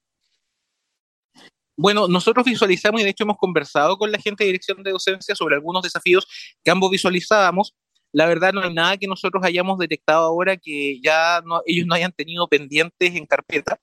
Bueno, 1.77 2.07
nosotros 2.07 2.45
visualizamos 2.45 3.01
y 3.01 3.03
de 3.03 3.09
hecho 3.09 3.25
hemos 3.25 3.37
conversado 3.37 3.97
con 3.97 4.09
la 4.11 4.17
gente 4.17 4.43
de 4.43 4.47
dirección 4.47 4.81
de 4.81 4.91
docencia 4.91 5.35
sobre 5.35 5.55
algunos 5.55 5.83
desafíos 5.83 6.25
que 6.63 6.71
ambos 6.71 6.89
visualizábamos. 6.89 7.75
La 8.13 8.27
verdad 8.27 8.53
no 8.53 8.61
hay 8.61 8.73
nada 8.73 8.95
que 8.95 9.07
nosotros 9.07 9.43
hayamos 9.43 9.77
detectado 9.77 10.25
ahora 10.25 10.55
que 10.55 11.01
ya 11.01 11.43
ellos 11.65 11.85
no 11.85 11.95
hayan 11.95 12.13
tenido 12.13 12.47
pendientes 12.47 13.13
en 13.15 13.25
carpeta, 13.25 13.77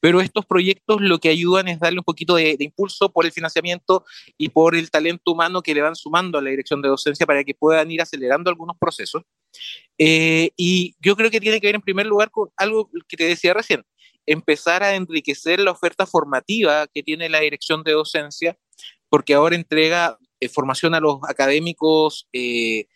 pero 0.00 0.20
estos 0.20 0.46
proyectos 0.46 1.00
lo 1.00 1.18
que 1.18 1.28
ayudan 1.28 1.68
es 1.68 1.78
darle 1.78 1.98
un 1.98 2.04
poquito 2.04 2.36
de, 2.36 2.56
impulso 2.58 3.12
por 3.12 3.26
el 3.26 3.32
financiamiento 3.32 4.04
y 4.36 4.48
por 4.48 4.74
el 4.74 4.90
talento 4.90 5.32
humano 5.32 5.62
que 5.62 5.74
le 5.74 5.82
van 5.82 5.96
sumando 5.96 6.38
a 6.38 6.42
la 6.42 6.50
dirección 6.50 6.82
de 6.82 6.88
docencia 6.88 7.26
para 7.26 7.44
que 7.44 7.54
puedan 7.54 7.90
ir 7.90 8.02
acelerando 8.02 8.50
algunos 8.50 8.76
procesos. 8.78 9.22
Eh, 9.98 10.50
y 10.56 10.94
yo 11.00 11.16
creo 11.16 11.30
que 11.30 11.40
tiene 11.40 11.60
que 11.60 11.68
ver 11.68 11.74
en 11.74 11.80
primer 11.80 12.06
lugar 12.06 12.30
con 12.30 12.50
algo 12.56 12.90
que 13.08 13.16
te 13.16 13.24
decía 13.24 13.54
recién, 13.54 13.84
empezar 14.26 14.82
a 14.82 14.94
enriquecer 14.94 15.60
la 15.60 15.70
oferta 15.70 16.06
formativa 16.06 16.86
que 16.92 17.02
tiene 17.02 17.28
la 17.28 17.40
dirección 17.40 17.82
de 17.84 17.92
docencia, 17.92 18.58
porque 19.08 19.34
ahora 19.34 19.56
entrega 19.56 20.18
eh, 20.40 20.48
formación 20.48 20.94
a 20.94 21.00
los 21.00 21.20
académicos 21.28 22.28
eh, 22.32 22.86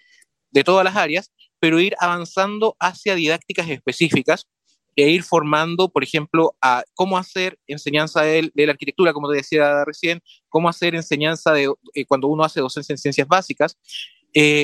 de 0.50 0.64
todas 0.64 0.84
las 0.84 0.96
áreas, 0.96 1.32
pero 1.58 1.80
ir 1.80 1.94
avanzando 2.00 2.76
hacia 2.80 3.14
didácticas 3.14 3.68
específicas 3.68 4.46
e 4.96 5.10
ir 5.10 5.22
formando, 5.22 5.88
por 5.88 6.02
ejemplo, 6.02 6.54
a 6.60 6.82
cómo 6.94 7.16
hacer 7.16 7.58
enseñanza 7.66 8.22
de, 8.22 8.50
la 8.54 8.72
arquitectura, 8.72 9.12
como 9.12 9.30
te 9.30 9.36
decía 9.36 9.84
recién, 9.84 10.20
cómo 10.48 10.68
hacer 10.68 10.94
enseñanza 10.94 11.52
de 11.52 11.72
eh, 11.94 12.04
cuando 12.06 12.28
uno 12.28 12.44
hace 12.44 12.60
docencia 12.60 12.92
en 12.92 12.98
ciencias 12.98 13.28
básicas, 13.28 13.78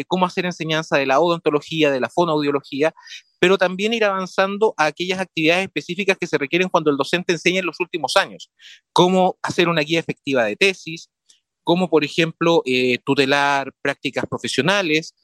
cómo 0.07 0.27
hacer 0.27 0.47
enseñanza 0.47 0.97
de 0.97 1.07
la 1.07 1.19
odontología, 1.19 1.91
de 1.91 1.99
la 1.99 2.09
fonoaudiología, 2.09 2.95
pero 3.39 3.59
también 3.59 3.93
ir 3.95 4.05
avanzando 4.05 4.75
a 4.77 4.87
aquellas 4.87 5.21
actividades 5.21 5.65
específicas 5.65 6.17
que 6.19 6.27
se 6.27 6.39
requieren 6.39 6.69
cuando 6.69 6.91
el 6.91 6.97
docente 6.97 7.33
enseña 7.33 7.61
en 7.61 7.67
los 7.67 7.81
últimos 7.81 8.17
años, 8.17 8.51
cómo 8.93 9.39
hacer 9.43 9.69
una 9.69 9.83
guía 9.83 10.01
efectiva 10.01 10.45
de 10.45 10.57
tesis, 10.57 11.11
cómo, 11.63 11.91
por 11.91 12.05
ejemplo, 12.05 12.63
eh, 12.65 12.99
tutelar 13.05 13.73
prácticas 13.83 14.25
profesionales. 14.29 15.15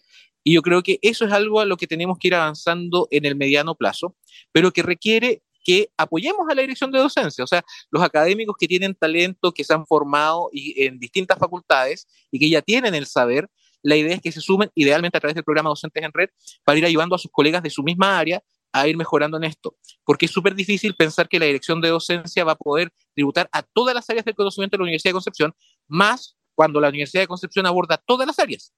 Y 0.45 0.55
yo 0.55 0.63
creo 0.63 0.83
que 0.83 0.99
eso 1.03 1.25
es 1.25 1.33
algo 1.33 1.61
a 1.61 1.65
lo 1.65 1.77
que 1.77 1.87
tenemos 1.87 2.19
que 2.19 2.29
ir 2.29 2.35
avanzando 2.35 3.09
en 3.11 3.25
el 3.25 3.37
mediano 3.37 3.75
plazo, 3.75 4.17
pero 4.53 4.73
que 4.73 4.83
requiere 4.83 5.43
que 5.65 5.91
apoyemos 5.97 6.49
a 6.51 6.55
la 6.55 6.63
dirección 6.63 6.91
de 6.91 6.99
docencia, 6.99 7.45
o 7.45 7.47
sea, 7.47 7.65
los 7.91 8.03
académicos 8.03 8.57
que 8.59 8.67
tienen 8.67 8.95
talento, 8.95 9.53
que 9.53 9.63
se 9.63 9.73
han 9.73 9.87
formado 9.87 10.51
en 10.53 10.99
distintas 10.99 11.39
facultades 11.39 12.09
y 12.33 12.41
que 12.41 12.49
ya 12.49 12.63
tienen 12.63 12.95
el 12.97 13.07
saber, 13.07 13.49
la 13.83 13.97
idea 13.97 14.15
es 14.15 14.21
que 14.21 14.33
se 14.33 14.41
sumen 14.41 14.71
idealmente 14.75 15.17
a 15.19 15.21
través 15.21 15.35
del 15.35 15.45
programa 15.45 15.71
Docentes 15.71 16.03
en 16.03 16.13
Red 16.13 16.31
para 16.65 16.79
ir 16.79 16.85
ayudando 16.85 17.15
a 17.15 17.19
sus 17.19 17.31
colegas 17.31 17.63
de 17.63 17.71
su 17.71 17.83
misma 17.83 18.19
área 18.19 18.43
a 18.73 18.89
ir 18.89 18.97
mejorando 18.97 19.37
en 19.37 19.45
esto, 19.45 19.77
porque 20.05 20.27
es 20.27 20.33
súper 20.33 20.55
difícil 20.55 20.95
pensar 20.95 21.29
que 21.29 21.39
la 21.39 21.47
dirección 21.47 21.81
de 21.81 21.91
docencia 21.91 22.43
va 22.43 22.53
a 22.53 22.57
poder 22.57 22.91
tributar 23.15 23.49
a 23.53 23.63
todas 23.63 23.95
las 23.95 24.09
áreas 24.09 24.25
del 24.25 24.35
conocimiento 24.35 24.77
de 24.77 24.79
la 24.79 24.85
Universidad 24.85 25.11
de 25.11 25.15
Concepción, 25.15 25.55
más 25.89 26.37
cuando 26.55 26.81
la 26.81 26.89
Universidad 26.89 27.23
de 27.23 27.29
Concepción 27.29 27.67
aborda 27.67 27.99
todas 27.99 28.27
las 28.27 28.39
áreas. 28.39 28.73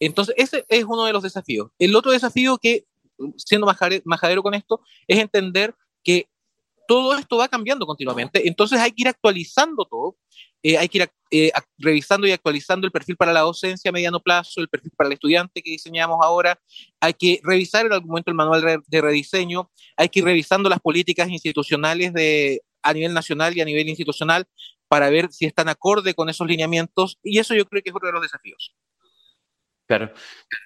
Entonces, 0.00 0.34
ese 0.38 0.64
es 0.68 0.84
uno 0.84 1.04
de 1.04 1.12
los 1.12 1.22
desafíos. 1.22 1.70
El 1.78 1.94
otro 1.96 2.12
desafío 2.12 2.58
que, 2.58 2.84
siendo 3.36 3.66
majadero 4.04 4.42
con 4.42 4.54
esto, 4.54 4.80
es 5.06 5.18
entender 5.18 5.74
que 6.02 6.28
todo 6.88 7.18
esto 7.18 7.36
va 7.36 7.48
cambiando 7.48 7.84
continuamente, 7.84 8.46
entonces 8.46 8.78
hay 8.78 8.92
que 8.92 9.02
ir 9.02 9.08
actualizando 9.08 9.84
todo. 9.84 10.16
Eh, 10.62 10.78
hay 10.78 10.88
que 10.88 10.98
ir 10.98 11.10
eh, 11.30 11.52
revisando 11.78 12.26
y 12.26 12.32
actualizando 12.32 12.86
el 12.86 12.92
perfil 12.92 13.16
para 13.16 13.32
la 13.32 13.40
docencia 13.40 13.88
a 13.88 13.92
mediano 13.92 14.18
plazo, 14.18 14.60
el 14.60 14.68
perfil 14.68 14.90
para 14.96 15.06
el 15.06 15.12
estudiante 15.12 15.62
que 15.62 15.70
diseñamos 15.70 16.18
ahora, 16.20 16.58
hay 16.98 17.14
que 17.14 17.40
revisar 17.44 17.86
en 17.86 17.92
algún 17.92 18.08
momento 18.08 18.30
el 18.32 18.36
manual 18.36 18.82
de 18.84 19.00
rediseño, 19.00 19.70
hay 19.96 20.08
que 20.08 20.20
ir 20.20 20.24
revisando 20.24 20.68
las 20.68 20.80
políticas 20.80 21.28
institucionales 21.28 22.12
de, 22.12 22.62
a 22.82 22.92
nivel 22.92 23.14
nacional 23.14 23.56
y 23.56 23.60
a 23.60 23.64
nivel 23.64 23.88
institucional 23.88 24.46
para 24.88 25.10
ver 25.10 25.30
si 25.30 25.46
están 25.46 25.68
acorde 25.68 26.14
con 26.14 26.28
esos 26.28 26.46
lineamientos. 26.46 27.18
Y 27.22 27.38
eso 27.38 27.54
yo 27.54 27.66
creo 27.66 27.82
que 27.82 27.90
es 27.90 27.94
uno 27.94 28.06
de 28.06 28.12
los 28.12 28.22
desafíos. 28.22 28.74
Claro. 29.86 30.12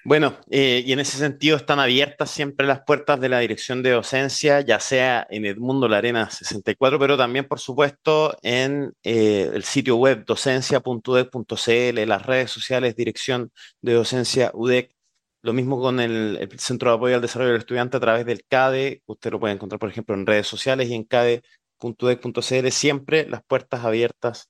Bueno, 0.03 0.39
eh, 0.49 0.81
y 0.83 0.93
en 0.93 0.99
ese 0.99 1.17
sentido 1.17 1.55
están 1.55 1.79
abiertas 1.79 2.31
siempre 2.31 2.65
las 2.65 2.81
puertas 2.81 3.19
de 3.19 3.29
la 3.29 3.37
dirección 3.39 3.83
de 3.83 3.91
docencia, 3.91 4.61
ya 4.61 4.79
sea 4.79 5.27
en 5.29 5.45
Edmundo 5.45 5.87
La 5.87 5.97
Arena 5.97 6.31
64, 6.31 6.97
pero 6.97 7.17
también, 7.17 7.47
por 7.47 7.59
supuesto, 7.59 8.35
en 8.41 8.93
eh, 9.03 9.51
el 9.53 9.63
sitio 9.63 9.97
web 9.97 10.25
docencia.udec.cl, 10.25 12.07
las 12.07 12.25
redes 12.25 12.49
sociales, 12.49 12.95
dirección 12.95 13.51
de 13.81 13.93
docencia 13.93 14.49
UDEC. 14.55 14.95
Lo 15.43 15.53
mismo 15.53 15.79
con 15.79 15.99
el, 15.99 16.49
Centro 16.57 16.89
de 16.89 16.95
Apoyo 16.97 17.15
al 17.15 17.21
Desarrollo 17.21 17.51
del 17.51 17.59
Estudiante 17.59 17.97
a 17.97 17.99
través 17.99 18.25
del 18.25 18.43
CADE. 18.47 19.03
Usted 19.05 19.31
lo 19.31 19.39
puede 19.39 19.53
encontrar, 19.53 19.79
por 19.79 19.89
ejemplo, 19.89 20.15
en 20.15 20.25
redes 20.25 20.47
sociales 20.47 20.89
y 20.89 20.95
en 20.95 21.03
cade.udec.cl. 21.03 22.71
Siempre 22.71 23.27
las 23.29 23.43
puertas 23.43 23.85
abiertas. 23.85 24.49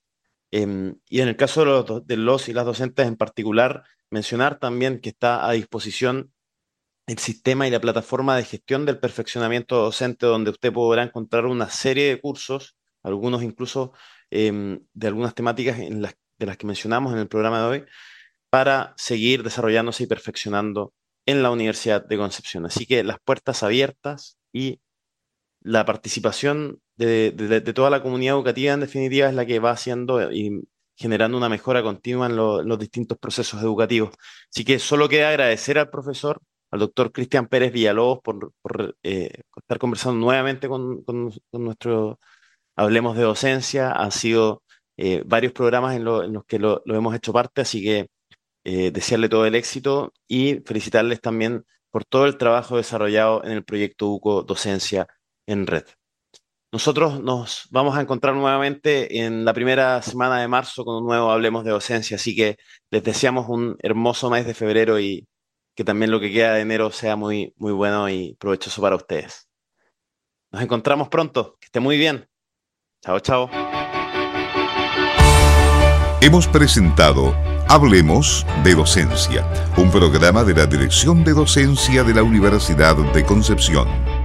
Em, 0.50 0.96
y 1.08 1.20
en 1.20 1.28
el 1.28 1.36
caso 1.36 1.60
de 1.60 1.66
los, 1.66 2.06
de 2.06 2.16
los 2.16 2.48
y 2.48 2.52
las 2.54 2.66
docentes 2.66 3.06
en 3.06 3.16
particular, 3.16 3.84
Mencionar 4.12 4.58
también 4.58 5.00
que 5.00 5.08
está 5.08 5.48
a 5.48 5.52
disposición 5.52 6.34
el 7.06 7.16
sistema 7.16 7.66
y 7.66 7.70
la 7.70 7.80
plataforma 7.80 8.36
de 8.36 8.44
gestión 8.44 8.84
del 8.84 8.98
perfeccionamiento 8.98 9.76
docente, 9.76 10.26
donde 10.26 10.50
usted 10.50 10.70
podrá 10.70 11.02
encontrar 11.02 11.46
una 11.46 11.70
serie 11.70 12.08
de 12.08 12.20
cursos, 12.20 12.76
algunos 13.02 13.42
incluso 13.42 13.94
em, 14.30 14.80
de 14.92 15.06
algunas 15.06 15.34
temáticas 15.34 15.78
de 15.78 16.46
las 16.46 16.56
que 16.58 16.66
mencionamos 16.66 17.14
en 17.14 17.20
el 17.20 17.28
programa 17.28 17.62
de 17.62 17.66
hoy, 17.66 17.84
para 18.50 18.92
seguir 18.98 19.42
desarrollándose 19.42 20.04
y 20.04 20.06
perfeccionando 20.08 20.92
en 21.24 21.42
la 21.42 21.50
Universidad 21.50 22.04
de 22.06 22.18
Concepción. 22.18 22.66
Así 22.66 22.84
que 22.84 23.02
las 23.04 23.18
puertas 23.18 23.62
abiertas 23.62 24.36
y 24.52 24.82
la 25.62 25.86
participación 25.86 26.82
de, 26.96 27.30
de 27.30 27.72
toda 27.72 27.88
la 27.88 28.02
comunidad 28.02 28.34
educativa, 28.34 28.74
en 28.74 28.80
definitiva, 28.80 29.28
es 29.30 29.34
la 29.34 29.46
que 29.46 29.58
va 29.58 29.70
haciendo 29.70 30.30
y 30.30 30.68
generando 31.02 31.36
una 31.36 31.48
mejora 31.48 31.82
continua 31.82 32.26
en, 32.26 32.36
los 32.36 32.78
distintos 32.78 33.18
procesos 33.18 33.62
educativos. 33.62 34.10
Así 34.50 34.64
que 34.64 34.78
solo 34.78 35.08
queda 35.08 35.30
agradecer 35.30 35.78
al 35.78 35.90
profesor, 35.90 36.40
al 36.70 36.80
doctor 36.80 37.12
Cristian 37.12 37.48
Pérez 37.48 37.72
Villalobos, 37.72 38.20
por, 38.22 38.96
eh, 39.02 39.42
estar 39.56 39.78
conversando 39.78 40.18
nuevamente 40.24 40.68
con, 40.68 41.04
nuestro 41.52 42.18
Hablemos 42.76 43.16
de 43.16 43.24
Docencia. 43.24 43.92
Han 43.92 44.12
sido 44.12 44.62
eh, 44.96 45.22
varios 45.26 45.52
programas 45.52 45.96
en, 45.96 46.04
los 46.04 46.44
que 46.46 46.58
lo, 46.58 46.82
hemos 46.86 47.14
hecho 47.14 47.32
parte, 47.32 47.62
así 47.62 47.82
que 47.82 48.08
eh, 48.64 48.90
desearle 48.92 49.28
todo 49.28 49.46
el 49.46 49.54
éxito 49.56 50.12
y 50.28 50.60
felicitarles 50.66 51.20
también 51.20 51.64
por 51.90 52.04
todo 52.04 52.26
el 52.26 52.38
trabajo 52.38 52.76
desarrollado 52.76 53.44
en 53.44 53.52
el 53.52 53.64
proyecto 53.64 54.08
UCO 54.08 54.42
Docencia 54.42 55.08
en 55.46 55.66
Red. 55.66 55.84
Nosotros 56.72 57.22
nos 57.22 57.68
vamos 57.70 57.98
a 57.98 58.00
encontrar 58.00 58.34
nuevamente 58.34 59.22
en 59.22 59.44
la 59.44 59.52
primera 59.52 60.00
semana 60.00 60.40
de 60.40 60.48
marzo 60.48 60.86
con 60.86 60.96
un 60.96 61.04
nuevo 61.04 61.30
Hablemos 61.30 61.64
de 61.64 61.70
Docencia, 61.70 62.14
así 62.14 62.34
que 62.34 62.56
les 62.90 63.04
deseamos 63.04 63.46
un 63.50 63.76
hermoso 63.80 64.30
mes 64.30 64.46
de 64.46 64.54
febrero 64.54 64.98
y 64.98 65.28
que 65.76 65.84
también 65.84 66.10
lo 66.10 66.18
que 66.18 66.32
queda 66.32 66.54
de 66.54 66.62
enero 66.62 66.90
sea 66.90 67.14
muy, 67.14 67.52
muy 67.58 67.72
bueno 67.72 68.08
y 68.08 68.36
provechoso 68.40 68.80
para 68.80 68.96
ustedes. 68.96 69.50
Nos 70.50 70.62
encontramos 70.62 71.10
pronto, 71.10 71.58
que 71.60 71.66
esté 71.66 71.78
muy 71.78 71.98
bien. 71.98 72.26
Chao, 73.04 73.20
chao. 73.20 73.50
Hemos 76.22 76.48
presentado 76.48 77.34
Hablemos 77.68 78.46
de 78.64 78.74
Docencia, 78.74 79.46
un 79.76 79.90
programa 79.90 80.42
de 80.42 80.54
la 80.54 80.64
Dirección 80.64 81.22
de 81.22 81.34
Docencia 81.34 82.02
de 82.02 82.14
la 82.14 82.22
Universidad 82.22 82.96
de 82.96 83.24
Concepción. 83.24 84.21